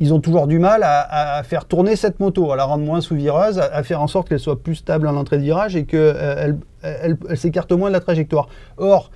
ils 0.00 0.12
ont 0.12 0.20
toujours 0.20 0.46
du 0.46 0.58
mal 0.58 0.82
à, 0.82 1.36
à 1.38 1.42
faire 1.42 1.64
tourner 1.64 1.96
cette 1.96 2.20
moto, 2.20 2.52
à 2.52 2.56
la 2.56 2.64
rendre 2.64 2.84
moins 2.84 3.00
sous-vireuse, 3.00 3.58
à, 3.58 3.64
à 3.64 3.82
faire 3.82 4.02
en 4.02 4.06
sorte 4.06 4.28
qu'elle 4.28 4.38
soit 4.40 4.62
plus 4.62 4.74
stable 4.76 5.08
à 5.08 5.12
l'entrée 5.12 5.38
de 5.38 5.42
virage 5.42 5.74
et 5.76 5.84
qu'elle 5.84 6.16
elle, 6.38 6.56
elle- 6.82 7.16
elle 7.30 7.36
s'écarte 7.38 7.72
moins 7.72 7.88
de 7.88 7.94
la 7.94 8.00
trajectoire. 8.00 8.48
Or, 8.76 9.10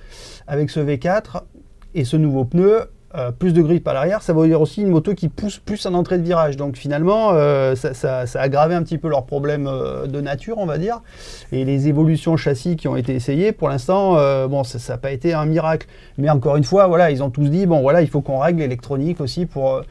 avec 0.47 0.69
ce 0.69 0.79
V4 0.79 1.43
et 1.93 2.03
ce 2.05 2.17
nouveau 2.17 2.45
pneu, 2.45 2.89
euh, 3.13 3.29
plus 3.31 3.51
de 3.53 3.61
grip 3.61 3.85
à 3.89 3.93
l'arrière, 3.93 4.21
ça 4.21 4.31
veut 4.31 4.47
dire 4.47 4.61
aussi 4.61 4.81
une 4.83 4.87
moto 4.87 5.13
qui 5.13 5.27
pousse 5.27 5.57
plus 5.59 5.85
en 5.85 5.93
entrée 5.93 6.17
de 6.17 6.23
virage. 6.23 6.55
Donc 6.55 6.77
finalement, 6.77 7.31
euh, 7.33 7.75
ça, 7.75 8.19
a 8.21 8.39
aggravé 8.39 8.73
un 8.73 8.83
petit 8.83 8.97
peu 8.97 9.09
leurs 9.09 9.25
problèmes 9.25 9.67
euh, 9.67 10.07
de 10.07 10.21
nature, 10.21 10.57
on 10.59 10.65
va 10.65 10.77
dire. 10.77 11.01
Et 11.51 11.65
les 11.65 11.89
évolutions 11.89 12.37
châssis 12.37 12.77
qui 12.77 12.87
ont 12.87 12.95
été 12.95 13.13
essayées, 13.13 13.51
pour 13.51 13.67
l'instant, 13.67 14.13
bon, 14.47 14.63
ça 14.63 14.93
n'a 14.93 14.97
pas 14.97 15.11
été 15.11 15.33
un 15.33 15.45
miracle. 15.45 15.87
Mais 16.17 16.29
encore 16.29 16.55
une 16.55 16.63
fois, 16.63 16.87
voilà, 16.87 17.11
ils 17.11 17.21
ont 17.21 17.29
tous 17.29 17.49
dit, 17.49 17.65
bon 17.65 17.81
voilà, 17.81 18.01
il 18.01 18.07
faut 18.07 18.21
qu'on 18.21 18.39
règle 18.39 18.61
l'électronique 18.61 19.19
aussi 19.19 19.45
pour, 19.45 19.81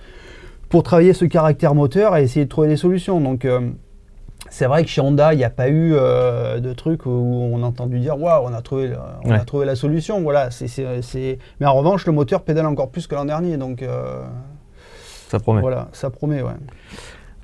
pour 0.71 0.83
travailler 0.83 1.12
ce 1.12 1.27
caractère 1.27 1.75
moteur 1.75 2.17
et 2.17 2.23
essayer 2.23 2.47
de 2.47 2.50
trouver 2.50 2.69
des 2.69 2.77
solutions. 2.77 3.21
Donc 3.21 3.45
c'est 4.50 4.67
vrai 4.67 4.83
que 4.83 4.91
chez 4.91 5.00
Honda, 5.00 5.33
il 5.33 5.37
n'y 5.37 5.45
a 5.45 5.50
pas 5.50 5.69
eu 5.69 5.95
euh, 5.95 6.59
de 6.59 6.73
truc 6.73 7.07
où 7.07 7.11
on 7.11 7.62
a 7.62 7.67
entendu 7.67 8.00
dire 8.00 8.21
waouh, 8.21 8.49
on 8.49 8.53
a 8.53 8.61
trouvé, 8.62 8.93
on 9.25 9.31
a 9.31 9.39
trouvé 9.41 9.65
la 9.65 9.77
solution. 9.77 10.21
Voilà, 10.23 10.50
c'est, 10.50 11.39
Mais 11.61 11.67
en 11.67 11.75
revanche, 11.75 12.05
le 12.07 12.12
moteur 12.12 12.43
pédale 12.43 12.67
encore 12.67 12.91
plus 12.91 13.07
que 13.07 13.15
l'an 13.15 13.25
dernier, 13.25 13.57
donc. 13.57 13.83
Euh, 13.83 14.25
ça 15.29 15.39
promet. 15.39 15.61
Voilà, 15.61 15.89
ça 15.93 16.11
promet, 16.11 16.43
ouais. 16.43 16.53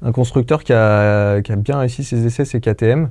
Un 0.02 0.12
constructeur 0.12 0.64
qui 0.64 0.73
a, 0.73 1.40
bien 1.40 1.78
réussi 1.78 2.02
ses 2.02 2.26
essais, 2.26 2.45
c'est 2.45 2.61
KTM. 2.61 3.11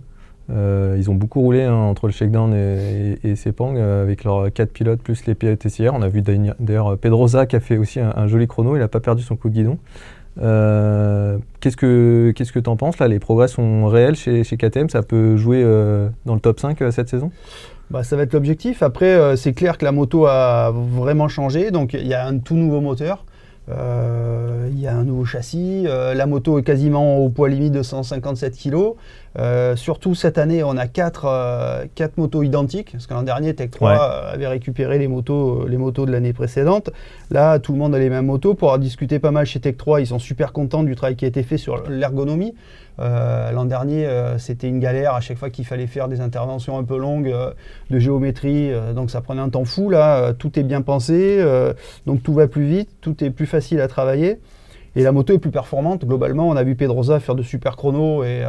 Euh, 0.51 0.95
ils 0.99 1.09
ont 1.09 1.15
beaucoup 1.15 1.41
roulé 1.41 1.63
hein, 1.63 1.73
entre 1.73 2.05
le 2.05 2.13
shakedown 2.13 2.53
et, 2.53 3.17
et, 3.23 3.35
Sepang 3.35 3.75
avec 3.77 4.23
leurs 4.23 4.53
quatre 4.53 4.71
pilotes 4.71 5.01
plus 5.01 5.25
les 5.25 5.35
essayeurs. 5.65 5.95
On 5.95 6.01
a 6.01 6.07
vu 6.07 6.21
d'ailleurs 6.21 6.97
Pedroza 6.97 7.47
qui 7.47 7.55
a 7.55 7.59
fait 7.59 7.77
aussi 7.77 7.99
un, 7.99 8.13
un 8.15 8.27
joli 8.27 8.47
chrono, 8.47 8.75
il 8.75 8.79
n'a 8.79 8.87
pas 8.87 8.99
perdu 8.99 9.23
son 9.23 9.35
coup 9.35 9.49
de 9.49 9.55
guidon. 9.55 9.79
Euh, 10.41 11.37
qu'est-ce 11.61 11.77
que 11.77 12.33
qu'est-ce 12.35 12.51
que 12.51 12.59
en 12.67 12.75
penses 12.75 12.99
là? 12.99 13.07
Les 13.07 13.19
progrès 13.19 13.47
sont 13.47 13.85
réels 13.87 14.15
chez, 14.15 14.43
KTM 14.43 14.89
Ça 14.89 15.01
peut 15.01 15.37
jouer 15.37 15.61
euh, 15.63 16.09
dans 16.25 16.33
le 16.33 16.41
top 16.41 16.59
5 16.59 16.81
euh, 16.81 16.91
cette 16.91 17.09
saison? 17.09 17.31
Bah, 17.89 18.03
ça 18.03 18.15
va 18.15 18.23
être 18.23 18.33
l'objectif. 18.33 18.81
Après, 18.81 19.37
c'est 19.37 19.53
clair 19.53 19.77
que 19.77 19.85
la 19.85 19.91
moto 19.91 20.25
a 20.25 20.71
vraiment 20.73 21.27
changé. 21.27 21.69
Donc, 21.69 21.93
il 21.93 22.07
y 22.07 22.15
a 22.15 22.25
un 22.25 22.39
tout 22.39 22.55
nouveau 22.55 22.81
moteur. 22.81 23.23
Euh, 23.69 24.69
il 24.71 24.79
y 24.79 24.87
a 24.87 24.95
un 24.95 25.03
nouveau 25.03 25.25
châssis. 25.25 25.85
Euh, 25.87 26.13
la 26.13 26.25
moto 26.25 26.59
est 26.59 26.63
quasiment 26.63 27.17
au 27.17 27.29
poids 27.29 27.49
limite 27.49 27.73
de 27.73 27.81
157 27.81 28.57
kg. 28.57 28.93
Euh, 29.37 29.75
surtout 29.75 30.15
cette 30.15 30.37
année, 30.37 30.63
on 30.63 30.77
a 30.77 30.87
4, 30.87 31.87
quatre 31.95 32.17
motos 32.17 32.43
identiques. 32.43 32.91
Parce 32.93 33.07
que 33.07 33.13
l'an 33.13 33.23
dernier, 33.23 33.53
Tech 33.53 33.71
3 33.71 33.93
avait 33.93 34.47
récupéré 34.47 34.97
les 34.97 35.07
motos, 35.07 35.67
les 35.67 35.77
motos 35.77 36.05
de 36.05 36.11
l'année 36.11 36.33
précédente. 36.33 36.89
Là, 37.31 37.59
tout 37.59 37.73
le 37.73 37.77
monde 37.77 37.95
a 37.95 37.99
les 37.99 38.09
mêmes 38.09 38.25
motos. 38.25 38.53
Pour 38.53 38.69
avoir 38.69 38.79
discuté 38.79 39.19
pas 39.19 39.31
mal 39.31 39.45
chez 39.45 39.59
Tech 39.59 39.77
3, 39.77 40.01
ils 40.01 40.07
sont 40.07 40.19
super 40.19 40.53
contents 40.53 40.83
du 40.83 40.95
travail 40.95 41.15
qui 41.15 41.25
a 41.25 41.27
été 41.27 41.43
fait 41.43 41.57
sur 41.57 41.87
l'ergonomie. 41.89 42.53
Euh, 42.99 43.51
l'an 43.51 43.65
dernier, 43.65 44.05
euh, 44.05 44.37
c'était 44.37 44.69
une 44.69 44.79
galère 44.79 45.13
à 45.15 45.21
chaque 45.21 45.37
fois 45.37 45.49
qu'il 45.49 45.65
fallait 45.65 45.87
faire 45.87 46.07
des 46.07 46.21
interventions 46.21 46.77
un 46.77 46.83
peu 46.83 46.97
longues 46.97 47.29
euh, 47.29 47.51
de 47.89 47.99
géométrie, 47.99 48.71
donc 48.95 49.11
ça 49.11 49.21
prenait 49.21 49.41
un 49.41 49.49
temps 49.49 49.65
fou. 49.65 49.89
Là, 49.89 50.33
tout 50.33 50.57
est 50.59 50.63
bien 50.63 50.81
pensé, 50.81 51.43
donc 52.05 52.23
tout 52.23 52.33
va 52.33 52.47
plus 52.47 52.65
vite, 52.65 52.89
tout 53.01 53.23
est 53.23 53.29
plus 53.29 53.45
facile 53.45 53.81
à 53.81 53.87
travailler. 53.87 54.39
Et 54.95 55.03
la 55.03 55.11
moto 55.11 55.33
est 55.33 55.39
plus 55.39 55.51
performante. 55.51 56.05
Globalement, 56.05 56.47
on 56.47 56.55
a 56.55 56.63
vu 56.63 56.75
Pedrosa 56.75 57.19
faire 57.19 57.35
de 57.35 57.43
super 57.43 57.75
chronos 57.75 58.23
et 58.23 58.43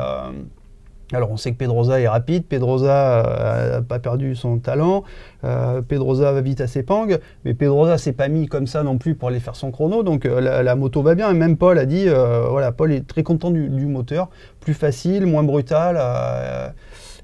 alors 1.12 1.30
on 1.30 1.36
sait 1.36 1.52
que 1.52 1.56
Pedrosa 1.56 2.00
est 2.00 2.08
rapide, 2.08 2.46
Pedrosa 2.46 2.86
n'a 2.86 3.28
euh, 3.76 3.80
pas 3.80 4.00
perdu 4.00 4.34
son 4.34 4.58
talent, 4.58 5.04
euh, 5.44 5.80
Pedrosa 5.80 6.32
va 6.32 6.40
vite 6.40 6.60
à 6.60 6.66
ses 6.66 6.82
pangs, 6.82 7.06
mais 7.44 7.54
Pedrosa 7.54 7.96
s'est 7.96 8.12
pas 8.12 8.26
mis 8.26 8.46
comme 8.48 8.66
ça 8.66 8.82
non 8.82 8.98
plus 8.98 9.14
pour 9.14 9.28
aller 9.28 9.38
faire 9.38 9.54
son 9.54 9.70
chrono, 9.70 10.02
donc 10.02 10.26
euh, 10.26 10.40
la, 10.40 10.74
moto 10.74 11.02
va 11.02 11.14
bien. 11.14 11.30
Et 11.30 11.34
même 11.34 11.56
Paul 11.56 11.78
a 11.78 11.86
dit, 11.86 12.08
voilà, 12.50 12.72
Paul 12.72 12.92
est 12.92 13.06
très 13.06 13.22
content 13.22 13.50
du, 13.50 13.86
moteur, 13.86 14.30
plus 14.60 14.74
facile, 14.74 15.26
moins 15.26 15.44
brutal. 15.44 15.96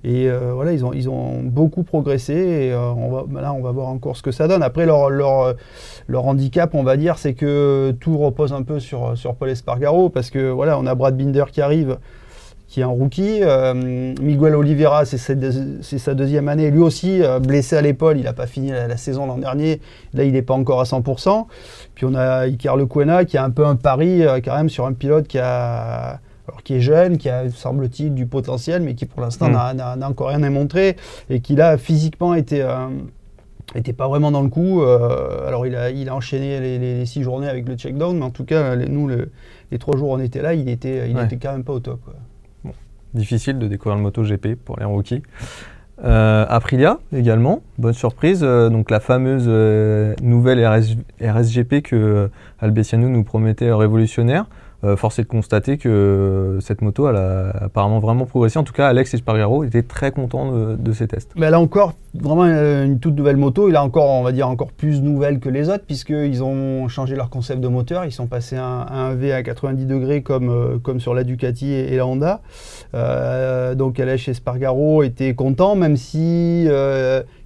et 0.04 0.28
voilà, 0.30 0.72
ils 0.72 0.84
ont, 0.84 0.92
ils 0.92 1.08
ont 1.08 1.42
beaucoup 1.42 1.82
progressé. 1.82 2.34
Et 2.34 2.74
on 2.74 3.10
va, 3.10 3.40
là, 3.40 3.52
on 3.52 3.62
va 3.62 3.72
voir 3.72 3.88
encore 3.88 4.16
ce 4.16 4.22
que 4.22 4.30
ça 4.30 4.46
donne. 4.46 4.62
Après, 4.62 4.86
leur, 4.86 5.10
leur, 5.10 5.54
leur 6.06 6.24
handicap, 6.24 6.74
on 6.74 6.84
va 6.84 6.96
dire, 6.96 7.18
c'est 7.18 7.34
que 7.34 7.94
tout 8.00 8.16
repose 8.16 8.52
un 8.52 8.62
peu 8.62 8.78
sur, 8.78 9.18
sur 9.18 9.34
Paul 9.34 9.50
Espargaro, 9.50 10.08
parce 10.08 10.30
que 10.30 10.50
voilà, 10.50 10.78
on 10.78 10.86
a 10.86 10.94
Brad 10.94 11.16
Binder 11.16 11.44
qui 11.50 11.60
arrive 11.60 11.98
qui 12.72 12.80
est 12.80 12.84
un 12.84 12.86
rookie. 12.86 13.40
Euh, 13.42 14.14
Miguel 14.18 14.54
Oliveira, 14.54 15.04
c'est 15.04 15.18
sa 15.18 16.14
deuxième 16.14 16.48
année. 16.48 16.70
Lui 16.70 16.80
aussi, 16.80 17.22
euh, 17.22 17.38
blessé 17.38 17.76
à 17.76 17.82
l'épaule, 17.82 18.16
il 18.16 18.24
n'a 18.24 18.32
pas 18.32 18.46
fini 18.46 18.70
la, 18.70 18.96
saison 18.96 19.26
l'an 19.26 19.36
dernier. 19.36 19.82
Là, 20.14 20.24
il 20.24 20.32
n'est 20.32 20.40
pas 20.40 20.54
encore 20.54 20.80
à 20.80 20.84
100%. 20.84 21.48
Puis 21.94 22.06
on 22.06 22.14
a 22.14 22.46
Icar 22.46 22.78
Lecuena, 22.78 23.26
qui 23.26 23.36
a 23.36 23.44
un 23.44 23.50
peu 23.50 23.66
un 23.66 23.76
pari 23.76 24.24
euh, 24.24 24.40
quand 24.42 24.56
même 24.56 24.70
sur 24.70 24.86
un 24.86 24.94
pilote 24.94 25.28
qui, 25.28 25.38
a, 25.38 26.20
alors, 26.48 26.62
qui 26.64 26.76
est 26.76 26.80
jeune, 26.80 27.18
qui 27.18 27.28
a, 27.28 27.50
semble-t-il, 27.50 28.14
du 28.14 28.24
potentiel, 28.24 28.80
mais 28.80 28.94
qui 28.94 29.04
pour 29.04 29.20
l'instant 29.20 29.50
mm. 29.50 29.76
n'a 29.76 30.08
encore 30.08 30.28
rien 30.28 30.42
à 30.42 30.48
montrer. 30.48 30.96
Et 31.28 31.40
qui 31.40 31.56
là, 31.56 31.76
physiquement, 31.76 32.32
était 32.32 32.64
n'était 33.74 33.92
pas 33.92 34.08
vraiment 34.08 34.30
dans 34.30 34.42
le 34.42 34.48
coup. 34.48 34.82
alors 34.82 35.66
il 35.66 35.76
a, 35.76 35.90
il 35.90 36.08
a 36.08 36.14
enchaîné 36.14 36.78
les, 36.78 37.04
six 37.04 37.22
journées 37.22 37.48
avec 37.48 37.68
le 37.68 37.74
check-down, 37.74 38.16
mais 38.16 38.24
en 38.24 38.30
tout 38.30 38.44
cas, 38.44 38.76
nous, 38.76 39.08
les 39.08 39.78
trois 39.78 39.96
jours 39.98 40.08
où 40.08 40.14
on 40.14 40.20
était 40.20 40.40
là, 40.40 40.54
il 40.54 40.70
était, 40.70 41.10
il 41.10 41.18
était 41.18 41.36
quand 41.36 41.52
même 41.52 41.64
pas 41.64 41.74
au 41.74 41.80
top 41.80 42.00
difficile 43.14 43.58
de 43.58 43.68
découvrir 43.68 43.96
le 43.96 44.02
MotoGP 44.02 44.54
pour 44.54 44.78
les 44.78 44.84
rookies. 44.84 45.22
Euh, 46.04 46.44
Aprilia 46.48 46.98
également, 47.14 47.62
bonne 47.78 47.92
surprise. 47.92 48.40
Euh, 48.42 48.70
donc 48.70 48.90
la 48.90 48.98
fameuse 48.98 49.44
euh, 49.46 50.14
nouvelle 50.22 50.64
RSGP 51.20 51.82
que 51.82 52.28
Albessiano 52.60 53.08
nous 53.08 53.22
promettait 53.22 53.72
révolutionnaire. 53.72 54.46
Euh, 54.84 54.96
force 54.96 55.20
est 55.20 55.22
de 55.22 55.28
constater 55.28 55.78
que 55.78 56.58
cette 56.60 56.82
moto, 56.82 57.08
elle 57.08 57.14
a 57.14 57.50
apparemment 57.50 58.00
vraiment 58.00 58.26
progressé. 58.26 58.58
En 58.58 58.64
tout 58.64 58.72
cas, 58.72 58.88
Alex 58.88 59.14
Espargaro 59.14 59.62
était 59.62 59.82
très 59.82 60.10
content 60.10 60.50
de, 60.52 60.92
ces 60.92 61.06
tests. 61.06 61.30
Mais 61.36 61.46
elle 61.46 61.54
a 61.54 61.60
encore 61.60 61.94
vraiment 62.14 62.44
une 62.44 62.98
toute 62.98 63.14
nouvelle 63.14 63.36
moto. 63.36 63.68
Il 63.68 63.76
a 63.76 63.84
encore, 63.84 64.10
on 64.10 64.22
va 64.22 64.32
dire, 64.32 64.48
encore 64.48 64.72
plus 64.72 65.00
nouvelle 65.00 65.38
que 65.38 65.48
les 65.48 65.68
autres, 65.68 65.84
puisqu'ils 65.86 66.42
ont 66.42 66.88
changé 66.88 67.14
leur 67.14 67.30
concept 67.30 67.60
de 67.60 67.68
moteur. 67.68 68.04
Ils 68.04 68.12
sont 68.12 68.26
passés 68.26 68.56
à 68.56 68.64
un, 68.64 69.14
V 69.14 69.32
à 69.32 69.44
90 69.44 69.86
degrés 69.86 70.22
comme, 70.22 70.50
euh, 70.50 70.78
comme 70.78 70.98
sur 70.98 71.14
la 71.14 71.22
Ducati 71.22 71.72
et, 71.72 71.96
la 71.96 72.06
Honda. 72.06 72.40
Euh, 72.94 73.76
donc 73.76 74.00
Alex 74.00 74.28
Espargaro 74.28 75.04
était 75.04 75.34
content, 75.34 75.76
même 75.76 75.96
si 75.96 76.66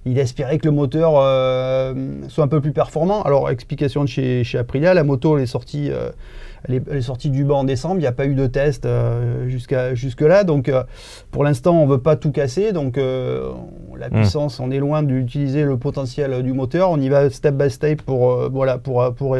il 0.05 0.17
espérait 0.17 0.57
que 0.57 0.65
le 0.65 0.71
moteur 0.71 1.11
soit 2.29 2.43
un 2.43 2.47
peu 2.47 2.61
plus 2.61 2.71
performant. 2.71 3.21
Alors, 3.21 3.51
explication 3.51 4.03
de 4.03 4.09
chez, 4.09 4.43
chez 4.43 4.57
Aprilia, 4.57 4.95
la 4.95 5.03
moto 5.03 5.37
elle 5.37 5.43
est 5.43 5.47
sortie 5.47 5.91
elle 6.69 6.83
est, 6.97 7.01
sortie 7.01 7.29
du 7.29 7.43
banc 7.43 7.59
en 7.59 7.63
décembre, 7.63 7.95
il 7.95 8.01
n'y 8.01 8.07
a 8.07 8.11
pas 8.11 8.25
eu 8.25 8.35
de 8.35 8.47
test 8.47 8.85
euh, 8.85 9.47
jusqu'à 9.47 9.95
jusque-là. 9.95 10.43
Donc 10.43 10.69
euh, 10.69 10.83
pour 11.31 11.43
l'instant, 11.43 11.73
on 11.81 11.85
ne 11.85 11.91
veut 11.91 11.99
pas 11.99 12.15
tout 12.15 12.31
casser. 12.31 12.73
Donc 12.73 12.97
euh, 12.97 13.51
la 13.97 14.09
hmm. 14.09 14.13
puissance, 14.13 14.59
on 14.59 14.71
est 14.71 14.79
loin 14.79 15.03
d'utiliser 15.03 15.63
le 15.63 15.77
potentiel 15.77 16.43
du 16.43 16.53
moteur. 16.53 16.91
On 16.91 16.99
y 16.99 17.09
va 17.09 17.29
step 17.29 17.55
by 17.55 17.69
step 17.69 18.01
pour, 18.01 18.49
voilà, 18.49 18.77
pour, 18.77 19.13
pour, 19.15 19.37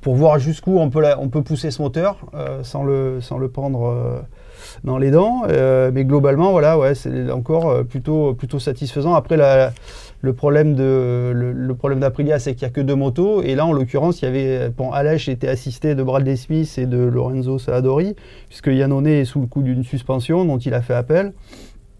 pour 0.00 0.14
voir 0.14 0.38
jusqu'où 0.38 0.78
on 0.78 0.90
peut, 0.90 1.04
on 1.18 1.28
peut 1.28 1.42
pousser 1.42 1.70
ce 1.70 1.82
moteur 1.82 2.18
sans, 2.62 2.84
le, 2.84 3.20
sans 3.20 3.38
le 3.38 3.48
prendre 3.48 4.24
dans 4.84 4.98
les 4.98 5.10
dents. 5.10 5.42
mais 5.92 6.04
globalement, 6.04 6.50
voilà, 6.50 6.78
ouais, 6.78 6.94
c'est 6.94 7.30
encore 7.30 7.84
plutôt, 7.84 8.34
plutôt 8.34 8.58
satisfaisant. 8.58 9.14
Après, 9.14 9.36
la, 9.36 9.72
le 10.20 10.32
problème 10.32 10.74
de 10.74 11.32
le, 11.34 11.74
problème 11.74 12.00
d'Aprilia, 12.00 12.38
c'est 12.38 12.54
qu'il 12.54 12.66
n'y 12.66 12.70
a 12.70 12.74
que 12.74 12.80
deux 12.80 12.94
motos. 12.94 13.42
Et 13.42 13.54
là, 13.54 13.66
en 13.66 13.72
l'occurrence, 13.72 14.22
il 14.22 14.24
y 14.24 14.28
avait 14.28 14.70
bon, 14.70 14.90
Alèche 14.90 15.28
était 15.28 15.48
assisté 15.48 15.94
de 15.94 16.02
Bradley 16.02 16.36
Smith 16.36 16.74
et 16.78 16.86
de 16.86 16.98
Lorenzo 16.98 17.58
Saadori, 17.58 18.16
puisque 18.48 18.68
Yannone 18.68 19.06
est 19.06 19.24
sous 19.24 19.40
le 19.40 19.46
coup 19.46 19.62
d'une 19.62 19.84
suspension 19.84 20.44
dont 20.44 20.58
il 20.58 20.74
a 20.74 20.82
fait 20.82 20.94
appel. 20.94 21.32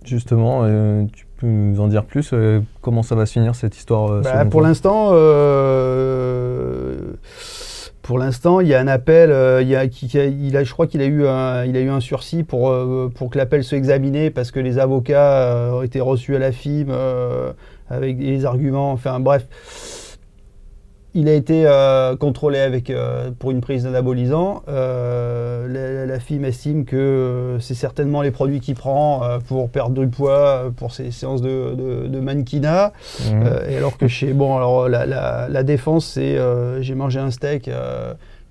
Justement, 0.06 0.60
euh, 0.62 1.04
tu 1.12 1.26
peux 1.36 1.46
nous 1.48 1.80
en 1.80 1.88
dire 1.88 2.04
plus 2.04 2.30
euh, 2.32 2.60
Comment 2.80 3.02
ça 3.02 3.16
va 3.16 3.26
se 3.26 3.32
finir 3.32 3.56
cette 3.56 3.76
histoire 3.76 4.10
euh, 4.12 4.20
bah, 4.20 4.44
Pour 4.44 4.60
l'instant, 4.60 5.10
pour 8.06 8.18
l'instant, 8.18 8.60
il 8.60 8.68
y 8.68 8.74
a 8.74 8.80
un 8.80 8.86
appel. 8.86 9.30
il, 9.62 9.74
a, 9.74 9.84
il 9.84 10.56
a, 10.56 10.64
je 10.64 10.72
crois 10.72 10.86
qu'il 10.86 11.00
a 11.02 11.06
eu 11.06 11.26
un, 11.26 11.64
il 11.64 11.76
a 11.76 11.80
eu 11.80 11.90
un 11.90 12.00
sursis 12.00 12.44
pour 12.44 12.72
pour 13.14 13.30
que 13.30 13.38
l'appel 13.38 13.64
soit 13.64 13.78
examiné 13.78 14.30
parce 14.30 14.50
que 14.50 14.60
les 14.60 14.78
avocats 14.78 15.72
ont 15.74 15.82
été 15.82 16.00
reçus 16.00 16.36
à 16.36 16.38
la 16.38 16.52
FIM 16.52 16.86
avec 17.90 18.18
des 18.18 18.44
arguments, 18.44 18.92
enfin 18.92 19.20
bref. 19.20 19.46
Il 21.18 21.30
a 21.30 21.32
été 21.32 21.62
euh, 21.64 22.14
contrôlé 22.14 22.58
avec, 22.58 22.90
euh, 22.90 23.30
pour 23.38 23.50
une 23.50 23.62
prise 23.62 23.84
d'anabolisant. 23.84 24.62
Euh, 24.68 26.04
la, 26.06 26.20
FIM 26.20 26.44
estime 26.44 26.84
que 26.84 27.56
c'est 27.58 27.74
certainement 27.74 28.20
les 28.20 28.30
produits 28.30 28.60
qu'il 28.60 28.74
prend 28.74 29.22
pour 29.48 29.70
perdre 29.70 29.98
du 29.98 30.08
poids, 30.08 30.70
pour 30.76 30.92
ses 30.92 31.10
séances 31.10 31.40
de, 31.40 31.74
de, 32.06 32.20
mannequinat. 32.20 32.92
Mmh. 33.30 33.42
et 33.68 33.76
alors 33.76 33.96
que 33.98 34.08
chez. 34.08 34.32
Bon, 34.32 34.56
alors 34.56 34.88
la, 34.88 35.62
défense, 35.62 36.06
c'est 36.06 36.38
j'ai 36.80 36.94
mangé 36.94 37.18
un 37.20 37.30
steak 37.30 37.70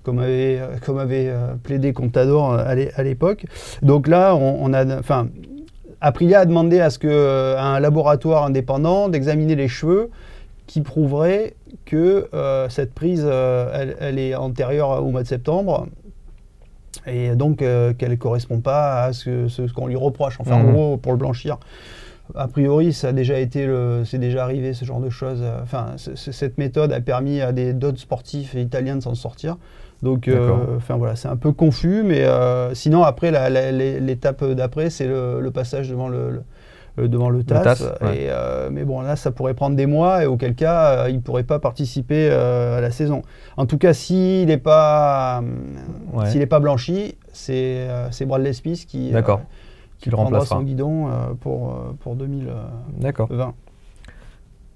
comme 0.04 0.20
avait, 0.20 0.60
comme 0.84 0.98
avait 0.98 1.32
plaidé 1.64 1.92
Contador 1.92 2.52
à 2.52 3.02
l'époque. 3.02 3.46
Donc 3.82 4.06
là, 4.06 4.36
on, 4.36 4.58
on 4.62 4.72
a. 4.72 4.98
Enfin, 4.98 5.28
Aprilia 6.00 6.40
a 6.40 6.44
demandé 6.44 6.80
à 6.80 6.90
ce 6.90 7.00
que 7.00 7.56
un 7.58 7.80
laboratoire 7.80 8.44
indépendant 8.44 9.08
d'examiner 9.08 9.56
les 9.56 9.68
cheveux 9.68 10.10
qui 10.66 10.80
prouverait 10.80 11.54
que 11.84 12.28
euh, 12.34 12.68
cette 12.68 12.94
prise, 12.94 13.24
euh, 13.24 13.94
elle, 14.00 14.18
est 14.18 14.34
antérieure 14.34 15.04
au 15.04 15.10
mois 15.10 15.22
de 15.22 15.28
septembre 15.28 15.86
et 17.06 17.36
donc 17.36 17.62
euh, 17.62 17.92
qu'elle 17.92 18.10
ne 18.10 18.16
correspond 18.16 18.60
pas 18.60 19.04
à 19.04 19.12
ce, 19.12 19.72
qu'on 19.72 19.86
lui 19.86 19.96
reproche, 19.96 20.40
enfin 20.40 20.56
en 20.56 20.64
mmh. 20.64 20.72
gros 20.72 20.96
pour 20.96 21.12
le 21.12 21.18
blanchir. 21.18 21.58
a 22.34 22.48
priori, 22.48 22.92
ça 22.92 23.08
a 23.08 23.12
déjà 23.12 23.38
été, 23.38 23.68
c'est 24.04 24.18
déjà 24.18 24.42
arrivé 24.42 24.72
ce 24.74 24.84
genre 24.84 25.00
de 25.00 25.10
choses. 25.10 25.44
Enfin, 25.62 25.94
cette 25.96 26.58
méthode 26.58 26.92
a 26.92 27.00
permis 27.00 27.40
à 27.40 27.52
des 27.52 27.72
d'autres 27.72 28.00
sportifs 28.00 28.54
italiens 28.54 28.96
de 28.96 29.02
s'en 29.02 29.14
sortir. 29.14 29.56
Donc, 30.02 30.28
enfin 30.76 30.96
voilà, 30.96 31.16
c'est 31.16 31.28
un 31.28 31.36
peu 31.36 31.52
confus, 31.52 32.02
mais 32.02 32.26
sinon 32.74 33.04
après, 33.04 33.30
l'étape 34.00 34.44
d'après, 34.44 34.90
c'est 34.90 35.06
le, 35.06 35.50
passage 35.50 35.88
devant 35.90 36.08
le 36.08 36.42
devant 36.96 37.30
le 37.30 37.44
TAS. 37.44 37.82
et, 38.02 38.28
euh, 38.30 38.70
mais 38.72 38.84
bon, 38.84 39.00
là, 39.00 39.16
ça 39.16 39.30
pourrait 39.30 39.54
prendre 39.54 39.76
des 39.76 39.86
mois 39.86 40.22
et 40.24 40.26
auquel 40.26 40.54
cas, 40.54 41.04
euh, 41.04 41.10
il 41.10 41.16
ne 41.16 41.20
pourrait 41.20 41.44
pas 41.44 41.58
participer 41.58 42.30
à 42.30 42.80
la 42.80 42.90
saison. 42.90 43.22
En 43.56 43.66
tout 43.66 43.78
cas, 43.78 43.92
s'il 43.92 44.46
n'est 44.46 44.58
pas, 44.58 45.42
s'il 46.26 46.42
est 46.42 46.46
pas 46.46 46.60
blanchi, 46.60 47.16
c'est 47.32 47.88
Bradley 48.26 48.52
Smith 48.52 48.86
qui, 48.86 49.12
qui 49.98 50.10
le 50.10 50.16
prendra 50.16 50.44
son 50.44 50.62
guidon 50.62 51.08
pour, 51.40 51.74
pour 52.00 52.16
2020. 52.16 53.54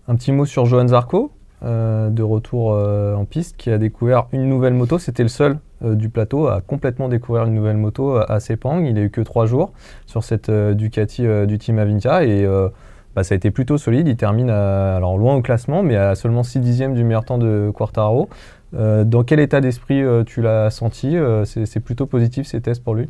Un 0.09 0.17
petit 0.17 0.33
mot 0.33 0.45
sur 0.45 0.67
Johan 0.67 0.89
Zarco, 0.89 1.31
de 1.63 2.23
retour 2.23 2.71
en 2.71 3.25
piste, 3.25 3.57
qui 3.57 3.71
a 3.71 3.79
découvert 3.79 4.27
une 4.33 4.49
nouvelle 4.49 4.75
moto. 4.75 4.99
C'était 4.99 5.23
le 5.23 5.29
seul 5.29 5.59
euh, 5.83 5.95
du 5.95 6.11
plateau 6.11 6.47
à 6.49 6.61
complètement 6.61 7.09
découvrir 7.09 7.47
une 7.47 7.55
nouvelle 7.55 7.79
moto 7.79 8.17
à 8.17 8.39
Sepang. 8.39 8.85
Il 8.85 8.99
a 8.99 9.01
eu 9.01 9.11
que 9.11 9.23
trois 9.23 9.47
jours 9.47 9.73
sur 10.05 10.25
cette 10.25 10.51
euh, 10.51 10.75
Ducati 10.75 11.27
euh, 11.27 11.47
du 11.47 11.59
team 11.59 11.79
Avintia 11.79 12.23
et 12.25 12.47
bah, 13.17 13.25
ça 13.25 13.35
a 13.35 13.37
été 13.37 13.51
plutôt 13.51 13.79
solide. 13.79 14.07
Il 14.07 14.17
termine 14.17 14.51
alors 14.51 15.17
loin 15.17 15.35
au 15.37 15.43
classement, 15.43 15.83
mais 15.83 15.97
à 15.97 16.15
seulement 16.15 16.43
6 16.43 16.61
dixièmes 16.61 16.95
du 16.95 17.03
meilleur 17.03 17.25
temps 17.25 17.39
de 17.39 17.73
Quartaro. 17.75 18.29
dans 18.73 19.25
quel 19.25 19.41
état 19.41 19.61
d'esprit 19.61 20.03
tu 20.27 20.43
l'as 20.43 20.71
senti 20.71 21.17
C'est 21.45 21.81
plutôt 21.81 22.07
positif 22.07 22.47
ces 22.47 22.61
tests 22.61 22.85
pour 22.85 22.95
lui? 22.95 23.09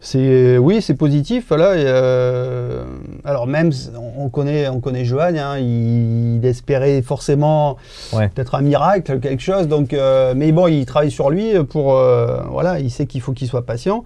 C'est 0.00 0.56
oui, 0.56 0.80
c'est 0.80 0.94
positif. 0.94 1.46
Voilà. 1.48 1.72
Euh, 1.72 2.84
alors 3.24 3.46
même, 3.46 3.70
on 4.18 4.30
connaît, 4.30 4.68
on 4.68 4.80
connaît 4.80 5.04
Johan. 5.04 5.34
Hein, 5.36 5.58
il, 5.58 6.40
espérait 6.42 7.02
forcément 7.02 7.76
peut-être 8.10 8.54
un 8.54 8.62
miracle, 8.62 9.20
quelque 9.20 9.42
chose. 9.42 9.68
Donc, 9.68 9.92
euh, 9.92 10.32
mais 10.34 10.52
bon, 10.52 10.68
il 10.68 10.86
travaille 10.86 11.10
sur 11.10 11.28
lui 11.28 11.52
pour 11.64 11.94
euh, 11.94 12.42
voilà. 12.48 12.80
Il 12.80 12.90
sait 12.90 13.06
qu'il 13.06 13.20
faut 13.20 13.32
qu'il 13.32 13.46
soit 13.46 13.66
patient. 13.66 14.04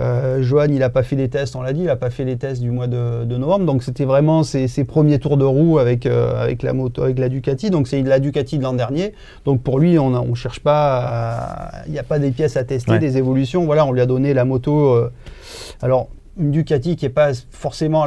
Euh, 0.00 0.42
Johan, 0.42 0.66
il 0.68 0.78
n'a 0.78 0.88
pas 0.88 1.02
fait 1.02 1.16
les 1.16 1.28
tests, 1.28 1.54
on 1.54 1.62
l'a 1.62 1.72
dit, 1.72 1.80
il 1.80 1.86
n'a 1.86 1.96
pas 1.96 2.10
fait 2.10 2.24
les 2.24 2.36
tests 2.36 2.62
du 2.62 2.70
mois 2.70 2.86
de, 2.86 3.24
novembre. 3.24 3.66
Donc 3.66 3.82
c'était 3.82 4.04
vraiment 4.04 4.42
ses, 4.42 4.68
premiers 4.84 5.18
tours 5.18 5.36
de 5.36 5.44
roue 5.44 5.78
avec, 5.78 6.06
euh, 6.06 6.42
avec 6.42 6.62
la 6.62 6.72
moto, 6.72 7.02
avec 7.02 7.18
la 7.18 7.28
Ducati. 7.28 7.70
Donc 7.70 7.86
c'est 7.86 8.02
la 8.02 8.18
Ducati 8.18 8.58
de 8.58 8.62
l'an 8.62 8.72
dernier. 8.72 9.12
Donc 9.44 9.62
pour 9.62 9.78
lui, 9.78 9.98
on 9.98 10.10
ne 10.26 10.34
cherche 10.34 10.60
pas, 10.60 11.70
il 11.86 11.92
n'y 11.92 11.98
a 11.98 12.04
pas 12.04 12.18
des 12.18 12.30
pièces 12.30 12.56
à 12.56 12.64
tester, 12.64 12.98
des 12.98 13.18
évolutions. 13.18 13.64
Voilà, 13.64 13.86
on 13.86 13.92
lui 13.92 14.00
a 14.00 14.06
donné 14.06 14.34
la 14.34 14.44
moto. 14.44 14.94
Euh, 14.94 15.12
alors 15.82 16.08
une 16.38 16.50
Ducati 16.50 16.96
qui 16.96 17.04
n'est 17.04 17.10
pas 17.10 17.32
forcément 17.50 18.06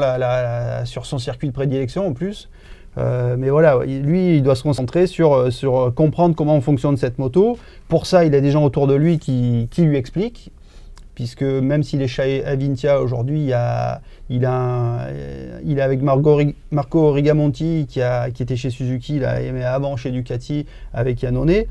sur 0.85 1.05
son 1.05 1.19
circuit 1.19 1.47
de 1.47 1.53
prédilection 1.53 2.07
en 2.07 2.13
plus. 2.13 2.49
mais 2.97 3.51
voilà, 3.51 3.77
lui, 3.85 4.37
il 4.37 4.41
doit 4.41 4.55
se 4.55 4.63
concentrer 4.63 5.05
sur, 5.05 5.53
sur 5.53 5.93
comprendre 5.93 6.35
comment 6.35 6.59
fonctionne 6.59 6.97
cette 6.97 7.19
moto. 7.19 7.59
Pour 7.87 8.07
ça, 8.07 8.25
il 8.25 8.33
a 8.33 8.41
des 8.41 8.49
gens 8.49 8.63
autour 8.63 8.87
de 8.87 8.95
lui 8.95 9.19
qui, 9.19 9.67
qui 9.69 9.83
lui 9.83 9.95
expliquent 9.95 10.51
puisque 11.15 11.43
même 11.43 11.81
s'il 11.81 12.01
est 12.01 12.07
chez 12.07 12.45
Avintia 12.45 13.01
aujourd'hui, 13.01 13.45
il, 13.45 13.53
a, 13.53 14.01
il, 14.29 14.45
a 14.45 15.07
il 15.63 15.79
est 15.79 15.81
avec 15.81 16.01
Marco 16.01 17.11
Rigamonti 17.11 17.87
qui, 17.89 18.01
a, 18.01 18.29
qui 18.29 18.43
était 18.43 18.57
chez 18.57 18.69
Suzuki, 18.69 19.21
mais 19.53 19.63
avant 19.63 19.95
chez 19.95 20.11
Ducati 20.11 20.65
avec 20.93 21.23
Yannone, 21.23 21.63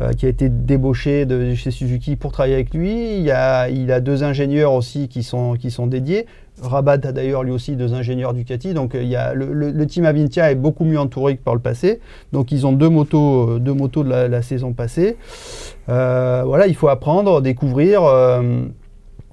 euh, 0.00 0.12
qui 0.12 0.26
a 0.26 0.28
été 0.28 0.48
débauché 0.48 1.24
de 1.24 1.54
chez 1.54 1.70
Suzuki 1.70 2.16
pour 2.16 2.32
travailler 2.32 2.54
avec 2.54 2.74
lui. 2.74 3.20
Il, 3.20 3.30
a, 3.30 3.68
il 3.70 3.92
a 3.92 4.00
deux 4.00 4.24
ingénieurs 4.24 4.72
aussi 4.72 5.08
qui 5.08 5.22
sont, 5.22 5.54
qui 5.54 5.70
sont 5.70 5.86
dédiés. 5.86 6.26
Rabat 6.62 6.92
a 7.04 7.12
d'ailleurs 7.12 7.42
lui 7.42 7.52
aussi 7.52 7.76
deux 7.76 7.94
ingénieurs 7.94 8.34
Ducati. 8.34 8.74
Donc 8.74 8.92
il 8.94 9.08
y 9.08 9.16
a 9.16 9.34
le, 9.34 9.86
team 9.86 10.04
Avintia 10.04 10.50
est 10.50 10.56
beaucoup 10.56 10.84
mieux 10.84 10.98
entouré 10.98 11.36
que 11.36 11.42
par 11.42 11.54
le 11.54 11.60
passé. 11.60 12.00
Donc 12.32 12.52
ils 12.52 12.66
ont 12.66 12.72
deux 12.72 12.88
motos, 12.88 13.58
deux 13.58 13.72
motos 13.72 14.04
de 14.04 14.10
la, 14.10 14.42
saison 14.42 14.72
passée. 14.72 15.16
Euh, 15.88 16.42
voilà, 16.44 16.66
il 16.66 16.74
faut 16.74 16.88
apprendre, 16.88 17.40
découvrir. 17.40 18.04
Euh, 18.04 18.64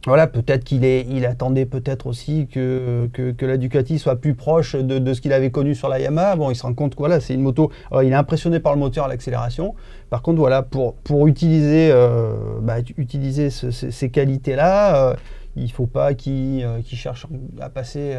voilà, 0.07 0.25
peut-être 0.27 0.63
qu'il 0.63 0.85
il 0.85 1.25
attendait 1.25 1.65
peut-être 1.65 2.07
aussi 2.07 2.47
que, 2.47 3.09
que, 3.11 3.45
la 3.45 3.57
Ducati 3.57 3.99
soit 3.99 4.15
plus 4.15 4.35
proche 4.35 4.75
de, 4.75 5.13
ce 5.13 5.19
qu'il 5.19 5.33
avait 5.33 5.51
connu 5.51 5.75
sur 5.75 5.89
la 5.89 5.99
Yamaha. 5.99 6.37
Bon, 6.37 6.49
il 6.49 6.55
se 6.55 6.63
rend 6.63 6.73
compte 6.73 6.93
que 6.93 6.99
voilà, 6.99 7.19
c'est 7.19 7.33
une 7.33 7.41
moto. 7.41 7.71
il 8.01 8.11
est 8.11 8.15
impressionné 8.15 8.61
par 8.61 8.73
le 8.73 8.79
moteur 8.79 9.05
à 9.05 9.07
l'accélération. 9.09 9.75
Par 10.09 10.21
contre, 10.21 10.39
voilà, 10.39 10.61
pour, 10.61 10.93
pour 10.95 11.27
utiliser, 11.27 11.89
euh, 11.91 12.35
bah, 12.61 12.75
utiliser 12.95 13.49
ces 13.49 14.09
qualités-là, 14.09 15.09
euh, 15.09 15.15
il 15.57 15.63
ne 15.63 15.69
faut 15.69 15.87
pas 15.87 16.13
qu'il 16.13 16.63
euh, 16.63 16.81
cherche 16.85 17.25
à 17.59 17.67
passer 17.67 18.15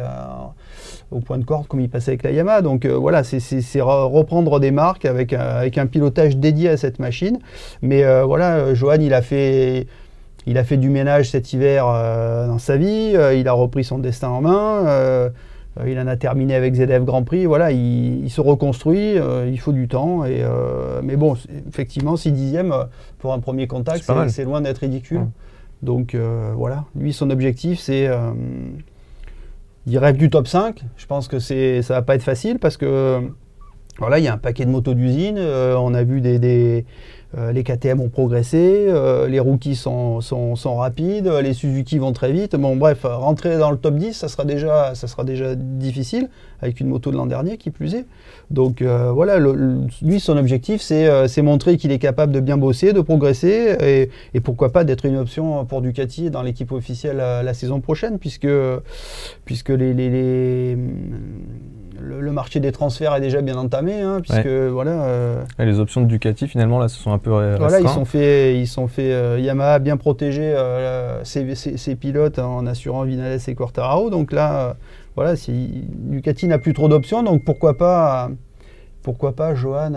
au 1.09 1.21
point 1.21 1.39
de 1.39 1.43
corde 1.43 1.65
comme 1.67 1.79
il 1.79 1.89
passait 1.89 2.11
avec 2.11 2.21
la 2.21 2.31
Yamaha. 2.31 2.61
Donc 2.61 2.85
voilà, 2.85 3.23
c'est 3.23 3.81
reprendre 3.81 4.59
des 4.59 4.69
marques 4.69 5.05
avec, 5.05 5.33
avec 5.33 5.79
un 5.79 5.87
pilotage 5.87 6.37
dédié 6.37 6.69
à 6.69 6.77
cette 6.77 6.99
machine. 6.99 7.39
Mais 7.81 8.03
voilà, 8.21 8.75
Johan, 8.75 8.99
il 9.01 9.15
a 9.15 9.23
fait 9.23 9.87
il 10.49 10.57
a 10.57 10.63
fait 10.63 10.77
du 10.77 10.89
ménage 10.89 11.29
cet 11.29 11.53
hiver 11.53 11.85
euh, 11.87 12.47
dans 12.47 12.57
sa 12.57 12.75
vie, 12.75 13.11
euh, 13.13 13.35
il 13.35 13.47
a 13.47 13.53
repris 13.53 13.83
son 13.83 13.99
destin 13.99 14.29
en 14.29 14.41
main, 14.41 14.87
euh, 14.87 15.29
il 15.85 15.97
en 15.99 16.07
a 16.07 16.15
terminé 16.15 16.55
avec 16.55 16.73
ZF 16.73 17.03
Grand 17.03 17.23
Prix, 17.23 17.45
voilà, 17.45 17.71
il, 17.71 18.27
se 18.31 18.41
reconstruit, 18.41 19.13
il 19.47 19.59
faut 19.59 19.71
du 19.71 19.87
temps. 19.87 20.25
Et, 20.25 20.43
mais 21.03 21.15
bon, 21.15 21.37
effectivement, 21.69 22.17
6 22.17 22.33
dixièmes 22.33 22.73
pour 23.19 23.31
un 23.31 23.39
premier 23.39 23.67
contact, 23.67 24.11
c'est 24.27 24.43
loin 24.43 24.59
d'être 24.59 24.79
ridicule. 24.79 25.21
Donc 25.81 26.17
voilà, 26.57 26.83
lui, 26.97 27.13
son 27.13 27.29
objectif, 27.29 27.79
c'est... 27.79 28.09
il 29.87 29.97
rêve 29.97 30.17
du 30.17 30.29
top 30.29 30.47
5. 30.47 30.83
Je 30.97 31.05
pense 31.05 31.29
que 31.29 31.39
ça 31.39 31.53
ne 31.55 31.81
va 31.81 32.01
pas 32.01 32.15
être 32.15 32.23
facile 32.23 32.59
parce 32.59 32.75
que 32.75 33.21
voilà, 33.99 34.19
il 34.19 34.25
y 34.25 34.27
a 34.27 34.33
un 34.33 34.37
paquet 34.37 34.65
de 34.65 34.71
motos 34.71 34.95
d'usine. 34.95 35.39
on 35.39 35.93
a 35.93 36.03
vu 36.03 36.19
des 36.19 36.85
euh, 37.37 37.51
les 37.51 37.63
KTM 37.63 38.01
ont 38.01 38.09
progressé, 38.09 38.85
euh, 38.87 39.27
les 39.27 39.39
rookies 39.39 39.75
sont, 39.75 40.19
sont, 40.19 40.75
rapides, 40.75 41.27
les 41.43 41.53
Suzuki 41.53 41.99
vont 41.99 42.11
très 42.11 42.31
vite. 42.31 42.55
Bon, 42.55 42.75
bref, 42.75 43.01
rentrer 43.03 43.57
dans 43.59 43.69
le 43.69 43.77
top 43.77 43.95
10, 43.95 44.13
ça 44.13 44.27
sera 44.27 44.45
déjà, 44.45 44.95
ça 44.95 45.07
sera 45.07 45.23
déjà 45.23 45.53
difficile 45.53 46.29
avec 46.61 46.79
une 46.79 46.87
moto 46.87 47.11
de 47.11 47.17
l'an 47.17 47.27
dernier 47.27 47.57
qui 47.57 47.69
plus 47.69 47.93
est. 47.93 48.05
Donc 48.49 48.81
euh, 48.81 49.11
voilà, 49.11 49.37
lui, 49.37 50.19
son 50.19 50.37
objectif, 50.37 50.81
c'est 50.81 51.41
montrer 51.43 51.77
qu'il 51.77 51.91
est 51.91 51.99
capable 51.99 52.31
de 52.31 52.39
bien 52.39 52.57
bosser, 52.57 52.93
de 52.93 53.01
progresser 53.01 54.09
et, 54.33 54.39
pourquoi 54.39 54.71
pas 54.71 54.83
d'être 54.83 55.05
une 55.05 55.17
option 55.17 55.65
pour 55.65 55.81
Ducati 55.81 56.31
dans 56.31 56.41
l'équipe 56.41 56.71
officielle 56.71 57.17
la, 57.17 57.53
saison 57.53 57.79
prochaine, 57.79 58.17
puisque, 58.17 58.47
puisque 59.45 59.69
les 59.69 60.75
le, 62.01 62.31
marché 62.31 62.59
des 62.59 62.71
transferts 62.71 63.15
est 63.15 63.21
déjà 63.21 63.41
bien 63.41 63.55
entamé, 63.55 64.01
hein, 64.01 64.19
puisque 64.21 64.47
voilà. 64.47 65.03
Euh, 65.03 65.43
les 65.59 65.79
options 65.79 66.01
de 66.01 66.07
Ducati 66.07 66.47
finalement 66.47 66.79
là 66.79 66.87
se 66.87 66.97
sont 66.97 67.11
un 67.11 67.17
peu 67.17 67.33
restreintes. 67.33 67.59
Voilà, 67.59 67.79
ils 67.79 67.89
sont 67.89 68.05
fait, 68.05 68.59
ils 68.59 68.67
sont 68.67 68.87
fait 68.87 69.11
euh, 69.11 69.39
Yamaha 69.39 69.79
bien 69.79 69.97
protéger 69.97 70.53
euh, 70.55 71.23
ses, 71.23 71.95
pilotes 71.95 72.39
en 72.39 72.65
assurant 72.65 73.03
Vinales 73.03 73.39
et 73.45 73.55
Quartararo. 73.55 74.09
Donc 74.09 74.31
là, 74.31 74.75
voilà, 75.15 75.35
si 75.35 75.85
Ducati 75.87 76.47
n'a 76.47 76.59
plus 76.59 76.73
trop 76.73 76.87
d'options, 76.87 77.23
donc 77.23 77.43
pourquoi 77.43 77.77
pas, 77.77 78.29
pourquoi 79.03 79.35
pas 79.35 79.55
Johan 79.55 79.93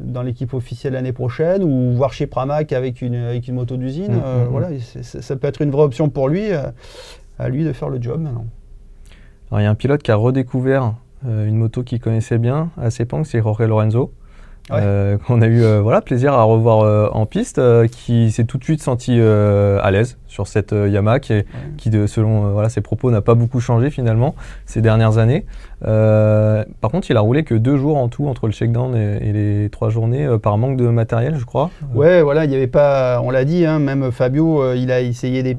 dans 0.00 0.22
l'équipe 0.22 0.54
officielle 0.54 0.92
l'année 0.92 1.12
prochaine 1.12 1.64
ou 1.64 1.92
voir 1.96 2.12
chez 2.12 2.28
Pramac 2.28 2.72
avec 2.72 3.02
une, 3.02 3.16
avec 3.16 3.48
une 3.48 3.56
moto 3.56 3.76
d'usine. 3.76 4.12
Mm, 4.12 4.16
mm, 4.16 4.44
mm. 4.44 4.48
voilà, 4.50 4.68
ça 5.02 5.36
peut 5.36 5.48
être 5.48 5.60
une 5.60 5.70
vraie 5.70 5.82
option 5.82 6.08
pour 6.08 6.28
lui, 6.28 6.50
à 7.38 7.48
lui 7.48 7.64
de 7.64 7.72
faire 7.72 7.88
le 7.88 8.00
job 8.00 8.20
maintenant 8.20 8.46
il 9.52 9.62
y 9.62 9.66
a 9.66 9.70
un 9.70 9.74
pilote 9.74 10.02
qui 10.02 10.10
a 10.10 10.16
redécouvert 10.16 10.94
euh, 11.26 11.46
une 11.46 11.56
moto 11.56 11.82
qu'il 11.82 12.00
connaissait 12.00 12.38
bien 12.38 12.70
à 12.80 12.90
Sepang, 12.90 13.24
c'est 13.24 13.42
Jorge 13.42 13.62
Lorenzo. 13.62 14.12
Euh, 14.70 15.16
qu'on 15.26 15.40
a 15.40 15.46
eu 15.46 15.62
euh, 15.62 15.80
voilà, 15.80 16.02
plaisir 16.02 16.34
à 16.34 16.42
revoir 16.42 17.14
en 17.14 17.26
piste, 17.26 17.60
qui 17.88 18.30
s'est 18.30 18.44
tout 18.44 18.58
de 18.58 18.64
suite 18.64 18.82
senti 18.82 19.18
à 19.20 19.90
l'aise 19.90 20.18
sur 20.28 20.46
cette 20.46 20.72
Yamaha, 20.72 21.20
qui, 21.20 21.32
qui 21.76 21.90
de, 21.90 22.06
selon 22.06 22.52
voilà, 22.52 22.68
ses 22.68 22.80
propos, 22.80 23.10
n'a 23.10 23.20
pas 23.20 23.34
beaucoup 23.34 23.60
changé 23.60 23.90
finalement 23.90 24.34
ces 24.66 24.80
dernières 24.80 25.18
années. 25.18 25.46
par 25.80 26.90
contre, 26.90 27.10
il 27.10 27.16
a 27.16 27.20
roulé 27.20 27.44
que 27.44 27.54
deux 27.54 27.76
jours 27.76 27.96
en 27.96 28.08
tout 28.08 28.26
entre 28.28 28.46
le 28.46 28.52
shakedown 28.52 28.94
et, 28.94 29.32
les 29.32 29.68
trois 29.70 29.90
journées 29.90 30.28
par 30.42 30.58
manque 30.58 30.76
de 30.76 30.88
matériel, 30.88 31.36
je 31.38 31.44
crois. 31.44 31.70
Ouais, 31.94 32.22
voilà, 32.22 32.44
il 32.44 32.52
y 32.52 32.56
avait 32.56 32.66
pas, 32.66 33.20
on 33.22 33.30
l'a 33.30 33.44
dit, 33.44 33.64
hein, 33.64 33.78
même 33.78 34.10
Fabio, 34.12 34.74
il 34.74 34.90
a 34.92 35.00
essayé 35.00 35.42
des, 35.42 35.56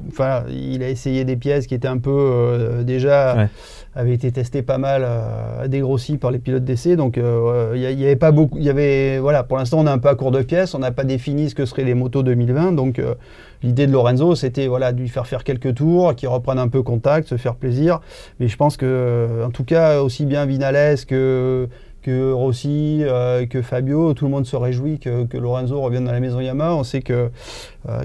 il 0.50 0.82
a 0.82 0.88
essayé 0.88 1.24
des 1.24 1.36
pièces 1.36 1.66
qui 1.66 1.74
étaient 1.74 1.88
un 1.88 1.98
peu 1.98 2.82
déjà 2.84 3.48
avait 3.94 4.14
été 4.14 4.30
testé 4.30 4.62
pas 4.62 4.78
mal, 4.78 5.02
euh, 5.04 5.66
dégrossi 5.66 6.16
par 6.16 6.30
les 6.30 6.38
pilotes 6.38 6.64
d'essai. 6.64 6.96
Donc 6.96 7.18
euh, 7.18 7.72
il 7.74 7.96
n'y 7.96 8.04
avait 8.04 8.16
pas 8.16 8.30
beaucoup. 8.30 8.56
Il 8.58 8.64
y 8.64 8.70
avait 8.70 9.18
voilà, 9.18 9.42
pour 9.42 9.58
l'instant 9.58 9.80
on 9.80 9.86
est 9.86 9.90
un 9.90 9.98
peu 9.98 10.08
à 10.08 10.14
court 10.14 10.30
de 10.30 10.42
pièces. 10.42 10.74
On 10.74 10.78
n'a 10.78 10.92
pas 10.92 11.04
défini 11.04 11.50
ce 11.50 11.54
que 11.54 11.64
seraient 11.64 11.84
les 11.84 11.94
motos 11.94 12.22
2020. 12.22 12.72
Donc 12.72 12.98
euh, 12.98 13.14
l'idée 13.62 13.86
de 13.86 13.92
Lorenzo, 13.92 14.34
c'était 14.34 14.66
voilà 14.66 14.92
de 14.92 15.00
lui 15.00 15.08
faire 15.08 15.26
faire 15.26 15.44
quelques 15.44 15.74
tours, 15.74 16.14
qu'il 16.14 16.28
reprenne 16.28 16.58
un 16.58 16.68
peu 16.68 16.82
contact, 16.82 17.28
se 17.28 17.36
faire 17.36 17.56
plaisir. 17.56 18.00
Mais 18.38 18.48
je 18.48 18.56
pense 18.56 18.76
que 18.76 19.44
en 19.46 19.50
tout 19.50 19.64
cas 19.64 20.00
aussi 20.00 20.26
bien 20.26 20.46
Vinales 20.46 21.04
que 21.06 21.68
que 22.02 22.32
Rossi, 22.32 23.02
que 23.50 23.60
Fabio, 23.60 24.14
tout 24.14 24.24
le 24.24 24.30
monde 24.30 24.46
se 24.46 24.56
réjouit 24.56 24.98
que, 24.98 25.24
que, 25.26 25.36
Lorenzo 25.36 25.78
revienne 25.82 26.06
dans 26.06 26.12
la 26.12 26.20
maison 26.20 26.40
Yamaha. 26.40 26.74
On 26.74 26.82
sait 26.82 27.02
que 27.02 27.30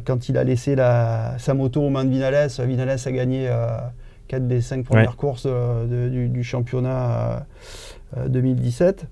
quand 0.05 0.27
il 0.27 0.37
a 0.37 0.43
laissé 0.43 0.75
la, 0.75 1.35
sa 1.37 1.53
moto 1.53 1.81
aux 1.81 1.89
mains 1.89 2.03
de 2.03 2.09
Vinales, 2.09 2.49
Vinales 2.59 2.99
a 3.05 3.11
gagné 3.11 3.49
4 4.27 4.47
des 4.47 4.61
5 4.61 4.85
premières 4.85 5.15
courses 5.15 5.47
du, 5.47 6.43
championnat 6.43 7.45
2017. 8.27 9.05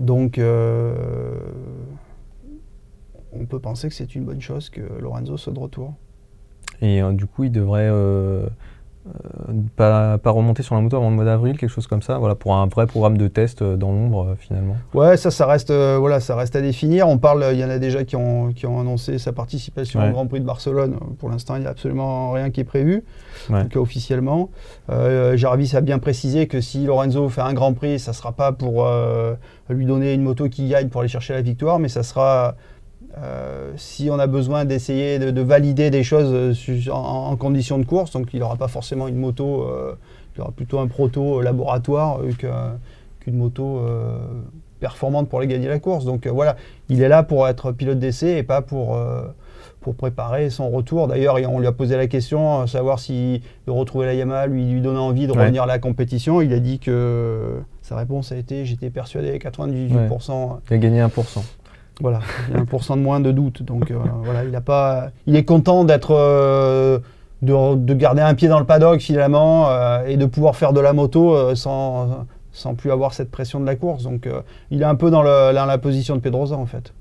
Donc, 0.00 0.38
on 3.38 3.46
peut 3.46 3.58
penser 3.58 3.88
que 3.88 3.94
c'est 3.94 4.14
une 4.14 4.24
bonne 4.24 4.40
chose 4.40 4.70
que 4.70 4.80
Lorenzo 5.00 5.36
soit 5.36 5.52
de 5.52 5.58
retour. 5.58 5.94
Et 6.80 7.00
du 7.12 7.26
coup, 7.26 7.44
il 7.44 7.52
devrait 7.52 7.90
euh, 9.06 9.52
pas, 9.76 10.16
pas, 10.16 10.30
remonter 10.30 10.62
sur 10.62 10.74
la 10.74 10.80
moto 10.80 10.96
avant 10.96 11.10
le 11.10 11.16
mois 11.16 11.26
d'avril, 11.26 11.58
quelque 11.58 11.68
chose 11.68 11.86
comme 11.86 12.00
ça, 12.00 12.16
voilà, 12.16 12.34
pour 12.34 12.56
un 12.56 12.66
vrai 12.66 12.86
programme 12.86 13.18
de 13.18 13.28
test 13.28 13.60
euh, 13.60 13.76
dans 13.76 13.92
l'ombre 13.92 14.28
euh, 14.28 14.34
finalement. 14.38 14.76
Ouais, 14.94 15.18
ça, 15.18 15.30
ça 15.30 15.44
reste, 15.44 15.70
voilà, 15.70 16.20
ça 16.20 16.34
reste 16.34 16.56
à 16.56 16.62
définir. 16.62 17.06
On 17.06 17.18
parle, 17.18 17.44
il 17.52 17.58
y 17.58 17.64
en 17.64 17.68
a 17.68 17.78
déjà 17.78 18.04
qui 18.04 18.16
ont, 18.16 18.52
qui 18.54 18.66
ont 18.66 18.80
annoncé 18.80 19.18
sa 19.18 19.32
participation 19.32 20.02
au 20.02 20.10
Grand 20.10 20.26
Prix 20.26 20.40
de 20.40 20.46
Barcelone. 20.46 20.96
Pour 21.18 21.28
l'instant, 21.28 21.56
il 21.56 21.60
n'y 21.60 21.66
a 21.66 21.70
absolument 21.70 22.32
rien 22.32 22.48
qui 22.48 22.60
est 22.60 22.64
prévu, 22.64 23.04
en 23.50 23.64
tout 23.64 23.68
cas 23.68 23.80
officiellement. 23.80 24.48
Jarvis 24.88 25.76
a 25.76 25.82
bien 25.82 25.98
précisé 25.98 26.46
que 26.46 26.62
si 26.62 26.86
Lorenzo 26.86 27.28
fait 27.28 27.42
un 27.42 27.52
Grand 27.52 27.74
Prix, 27.74 27.98
ça 27.98 28.12
ne 28.12 28.16
sera 28.16 28.32
pas 28.32 28.52
pour 28.52 28.88
lui 29.68 29.84
donner 29.84 30.14
une 30.14 30.22
moto 30.22 30.48
qui 30.48 30.68
gagne 30.68 30.88
pour 30.88 31.02
aller 31.02 31.08
chercher 31.08 31.34
la 31.34 31.42
victoire, 31.42 31.78
mais 31.78 31.88
ça 31.88 32.02
sera 32.02 32.56
euh, 33.18 33.72
si 33.76 34.08
on 34.10 34.18
a 34.18 34.26
besoin 34.26 34.64
d'essayer 34.64 35.18
de, 35.18 35.40
valider 35.40 35.90
des 35.90 36.02
choses 36.02 36.30
euh, 36.32 36.90
en, 36.90 37.30
en, 37.30 37.36
conditions 37.36 37.78
de 37.78 37.84
course, 37.84 38.10
donc 38.12 38.28
il 38.32 38.40
n'aura 38.40 38.56
pas 38.56 38.66
forcément 38.66 39.06
une 39.06 39.18
moto, 39.18 39.62
euh, 39.62 39.94
il 40.36 40.40
aura 40.40 40.50
plutôt 40.50 40.80
un 40.80 40.88
proto 40.88 41.40
laboratoire 41.40 42.20
qu'une 43.20 43.36
moto 43.36 43.82
performante 44.80 45.28
pour 45.28 45.38
aller 45.38 45.48
gagner 45.48 45.68
la 45.68 45.78
course. 45.78 46.04
Donc 46.04 46.26
voilà, 46.26 46.56
il 46.88 47.02
est 47.02 47.08
là 47.08 47.22
pour 47.22 47.46
être 47.46 47.70
pilote 47.70 48.00
d'essai 48.00 48.38
et 48.38 48.42
pas 48.42 48.62
pour, 48.62 48.98
pour 49.80 49.94
préparer 49.94 50.50
son 50.50 50.70
retour. 50.70 51.06
D'ailleurs, 51.06 51.36
on 51.48 51.60
lui 51.60 51.68
a 51.68 51.72
posé 51.72 51.96
la 51.96 52.08
question, 52.08 52.66
savoir 52.66 52.98
si 52.98 53.42
de 53.68 53.70
retrouver 53.70 54.06
la 54.06 54.14
Yamaha 54.14 54.48
lui, 54.48 54.68
lui 54.68 54.80
donnait 54.80 54.98
envie 54.98 55.28
de 55.28 55.32
revenir 55.32 55.62
à 55.62 55.66
la 55.66 55.78
compétition. 55.78 56.40
Il 56.40 56.52
a 56.52 56.58
dit 56.58 56.80
que 56.80 57.60
sa 57.80 57.96
réponse 57.96 58.32
a 58.32 58.36
été 58.36 58.64
j'étais 58.64 58.90
persuadé 58.90 59.38
98%. 59.38 60.58
Il 60.68 60.74
a 60.74 60.78
gagné 60.78 61.00
1%. 61.00 61.10
Voilà, 62.00 62.20
il 62.48 62.54
y 62.54 62.56
a 62.56 62.60
un 62.60 62.64
pourcent 62.64 62.96
de 62.96 63.02
moins 63.02 63.20
de 63.20 63.30
doute. 63.30 63.62
Donc 63.62 63.90
euh, 63.90 63.98
voilà, 64.22 64.44
il 64.44 64.54
a 64.54 64.60
pas, 64.60 65.10
il 65.26 65.36
est 65.36 65.44
content 65.44 65.84
d'être, 65.84 66.14
euh, 66.14 66.98
de, 67.42 67.94
garder 67.94 68.22
un 68.22 68.34
pied 68.34 68.48
dans 68.48 68.58
le 68.58 68.66
paddock 68.66 69.00
finalement 69.00 69.68
euh, 69.68 70.06
et 70.06 70.16
de 70.16 70.26
pouvoir 70.26 70.56
faire 70.56 70.72
de 70.72 70.80
la 70.80 70.92
moto 70.92 71.54
sans, 71.54 72.26
sans 72.52 72.74
plus 72.74 72.90
avoir 72.90 73.14
cette 73.14 73.30
pression 73.30 73.60
de 73.60 73.66
la 73.66 73.76
course. 73.76 74.04
Donc 74.04 74.28
il 74.70 74.82
est 74.82 74.86
un 74.86 74.96
peu 74.96 75.10
dans, 75.10 75.22
le, 75.22 75.54
dans 75.54 75.66
la 75.66 75.78
position 75.78 76.16
de 76.16 76.20
Pedrosa 76.20 76.56
en 76.56 76.66
fait. 76.66 76.92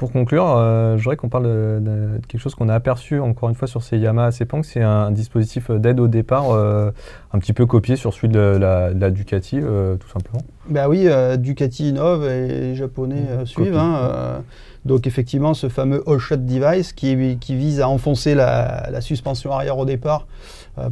Pour 0.00 0.12
conclure, 0.12 0.56
euh, 0.56 0.96
je 0.96 1.02
voudrais 1.02 1.16
qu'on 1.16 1.28
parle 1.28 1.44
de, 1.44 2.08
quelque 2.26 2.40
chose 2.40 2.54
qu'on 2.54 2.70
a 2.70 2.74
aperçu 2.74 3.20
encore 3.20 3.50
une 3.50 3.54
fois 3.54 3.68
sur 3.68 3.82
ces 3.82 3.98
Yamaha 3.98 4.30
Sepang. 4.30 4.62
C'est 4.62 4.80
un, 4.80 5.10
dispositif 5.10 5.70
d'aide 5.70 6.00
au 6.00 6.08
départ, 6.08 6.52
euh, 6.52 6.90
un 7.34 7.38
petit 7.38 7.52
peu 7.52 7.66
copié 7.66 7.96
sur 7.96 8.14
celui 8.14 8.28
de 8.28 8.38
la, 8.38 9.10
Ducati, 9.10 9.60
euh, 9.60 9.96
tout 9.96 10.08
simplement. 10.08 10.40
Ben 10.70 10.88
oui, 10.88 11.06
Ducati 11.36 11.90
innove 11.90 12.24
et 12.24 12.48
les 12.48 12.74
Japonais 12.76 13.44
suivent. 13.44 13.76
Hein, 13.76 14.42
donc 14.86 15.06
effectivement, 15.06 15.52
ce 15.52 15.68
fameux 15.68 16.02
all-shot 16.06 16.36
device 16.36 16.94
qui, 16.94 17.36
qui, 17.38 17.54
vise 17.54 17.82
à 17.82 17.88
enfoncer 17.90 18.34
la, 18.34 19.02
suspension 19.02 19.52
arrière 19.52 19.76
au 19.76 19.84
départ 19.84 20.26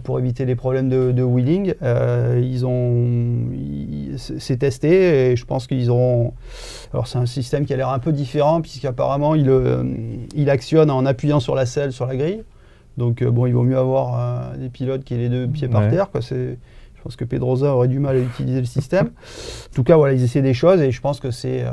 pour 0.05 0.19
éviter 0.19 0.45
les 0.45 0.57
problèmes 0.57 0.89
de, 0.89 1.23
wheeling. 1.23 1.75
Euh, 1.83 2.41
ils 2.43 2.67
ont, 2.67 3.49
c'est 4.17 4.59
testé 4.59 5.31
et 5.31 5.37
je 5.37 5.45
pense 5.45 5.67
qu'ils 5.67 5.91
auront. 5.91 6.35
Alors 6.93 7.07
c'est 7.07 7.19
un 7.19 7.27
système 7.27 7.65
qui 7.65 7.73
a 7.73 7.77
l'air 7.77 7.91
un 7.91 7.99
peu 7.99 8.13
différent 8.13 8.61
puisqu'apparemment 8.61 9.35
il, 9.35 9.49
euh, 9.49 9.85
il 10.35 10.51
actionne 10.51 10.91
en 10.91 11.07
appuyant 11.07 11.41
sur 11.41 11.55
la 11.55 11.67
selle 11.67 11.93
sur 11.93 12.07
la 12.07 12.17
grille. 12.17 12.43
Donc 12.97 13.23
bon, 13.23 13.47
il 13.47 13.55
vaut 13.55 13.63
mieux 13.63 13.79
avoir 13.79 14.57
des 14.57 14.69
pilotes 14.69 15.05
qui 15.05 15.15
aient 15.15 15.19
les 15.19 15.29
deux 15.29 15.47
pieds 15.47 15.69
par 15.69 15.89
terre. 15.89 16.11
Quoi. 16.11 16.21
C'est, 16.21 16.59
je 16.97 17.03
pense 17.05 17.15
que 17.15 17.25
Pedrosa 17.25 17.73
aurait 17.73 17.87
du 17.87 18.01
mal 18.01 18.17
à 18.17 18.19
utiliser 18.19 18.59
le 18.59 18.67
système. 18.67 19.07
En 19.07 19.75
tout 19.75 19.85
cas, 19.85 19.97
voilà, 19.97 20.15
ils 20.15 20.25
essaient 20.25 20.43
des 20.43 20.53
choses 20.53 20.81
et 20.83 20.91
je 20.91 21.01
pense 21.01 21.21
que 21.21 21.31
c'est 21.31 21.65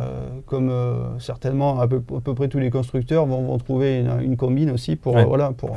comme 0.46 0.72
certainement 1.18 1.80
à 1.80 1.88
peu, 1.88 2.04
à 2.16 2.22
peu, 2.22 2.36
près 2.36 2.48
tous 2.48 2.60
les 2.60 2.70
constructeurs 2.70 3.26
vont, 3.26 3.42
vont 3.42 3.58
trouver 3.58 4.06
une, 4.22 4.38
combine 4.38 4.70
aussi 4.70 4.96
pour, 4.96 5.18
voilà, 5.18 5.52
pour, 5.52 5.76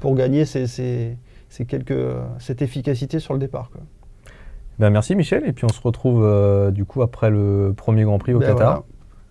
pour 0.00 0.14
gagner 0.14 0.46
ces, 0.46 0.66
ces, 0.66 1.18
c'est 1.48 1.64
quelques, 1.64 1.94
cette 2.38 2.62
efficacité 2.62 3.18
sur 3.18 3.34
le 3.34 3.40
départ. 3.40 3.70
Quoi. 3.70 3.82
Ben 4.78 4.90
merci 4.90 5.16
Michel, 5.16 5.46
et 5.46 5.52
puis 5.52 5.64
on 5.64 5.72
se 5.72 5.80
retrouve 5.80 6.22
euh, 6.22 6.70
du 6.70 6.84
coup 6.84 7.02
après 7.02 7.30
le 7.30 7.72
premier 7.74 8.04
Grand 8.04 8.18
Prix 8.18 8.34
au 8.34 8.40
ben 8.40 8.48
Qatar. 8.48 8.84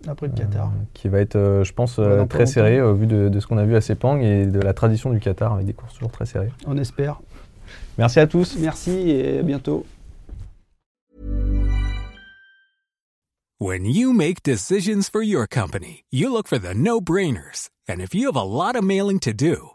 Après 0.08 0.28
le 0.28 0.34
Qatar. 0.34 0.68
Euh, 0.68 0.84
qui 0.94 1.08
va 1.08 1.20
être, 1.20 1.36
euh, 1.36 1.64
je 1.64 1.74
pense, 1.74 2.00
très 2.30 2.46
serré 2.46 2.82
au 2.82 2.94
vu 2.94 3.08
de, 3.08 3.30
de, 3.30 3.40
ce 3.40 3.48
qu'on 3.48 3.58
a 3.58 3.66
vu 3.66 3.76
à 3.76 3.82
Sepang 3.82 4.20
et 4.20 4.46
de 4.46 4.60
la 4.60 4.74
tradition 4.74 5.12
du 5.12 5.20
Qatar 5.20 5.54
avec 5.54 5.66
des 5.66 5.74
courses 5.74 5.94
toujours 5.94 6.12
très 6.12 6.26
serrées. 6.26 6.52
On 6.66 6.78
espère. 6.78 7.22
Merci 7.98 8.20
à 8.20 8.28
tous. 8.28 8.58
Merci 8.60 9.10
et 9.10 9.40
à 9.40 9.44
bientôt. 9.44 9.86
When 13.60 13.86
you 13.86 14.12
make 14.12 14.44
decisions 14.44 15.10
for 15.10 15.24
your 15.24 15.48
company, 15.48 16.04
you 16.12 16.30
look 16.30 16.48
for 16.48 16.60
the 16.60 16.76
no-brainers. 16.76 17.70
And 17.88 18.02
if 18.02 18.14
you 18.14 18.26
have 18.28 18.36
a 18.36 18.44
lot 18.44 18.76
of 18.76 18.84
mailing 18.84 19.20
to 19.22 19.32
do, 19.32 19.75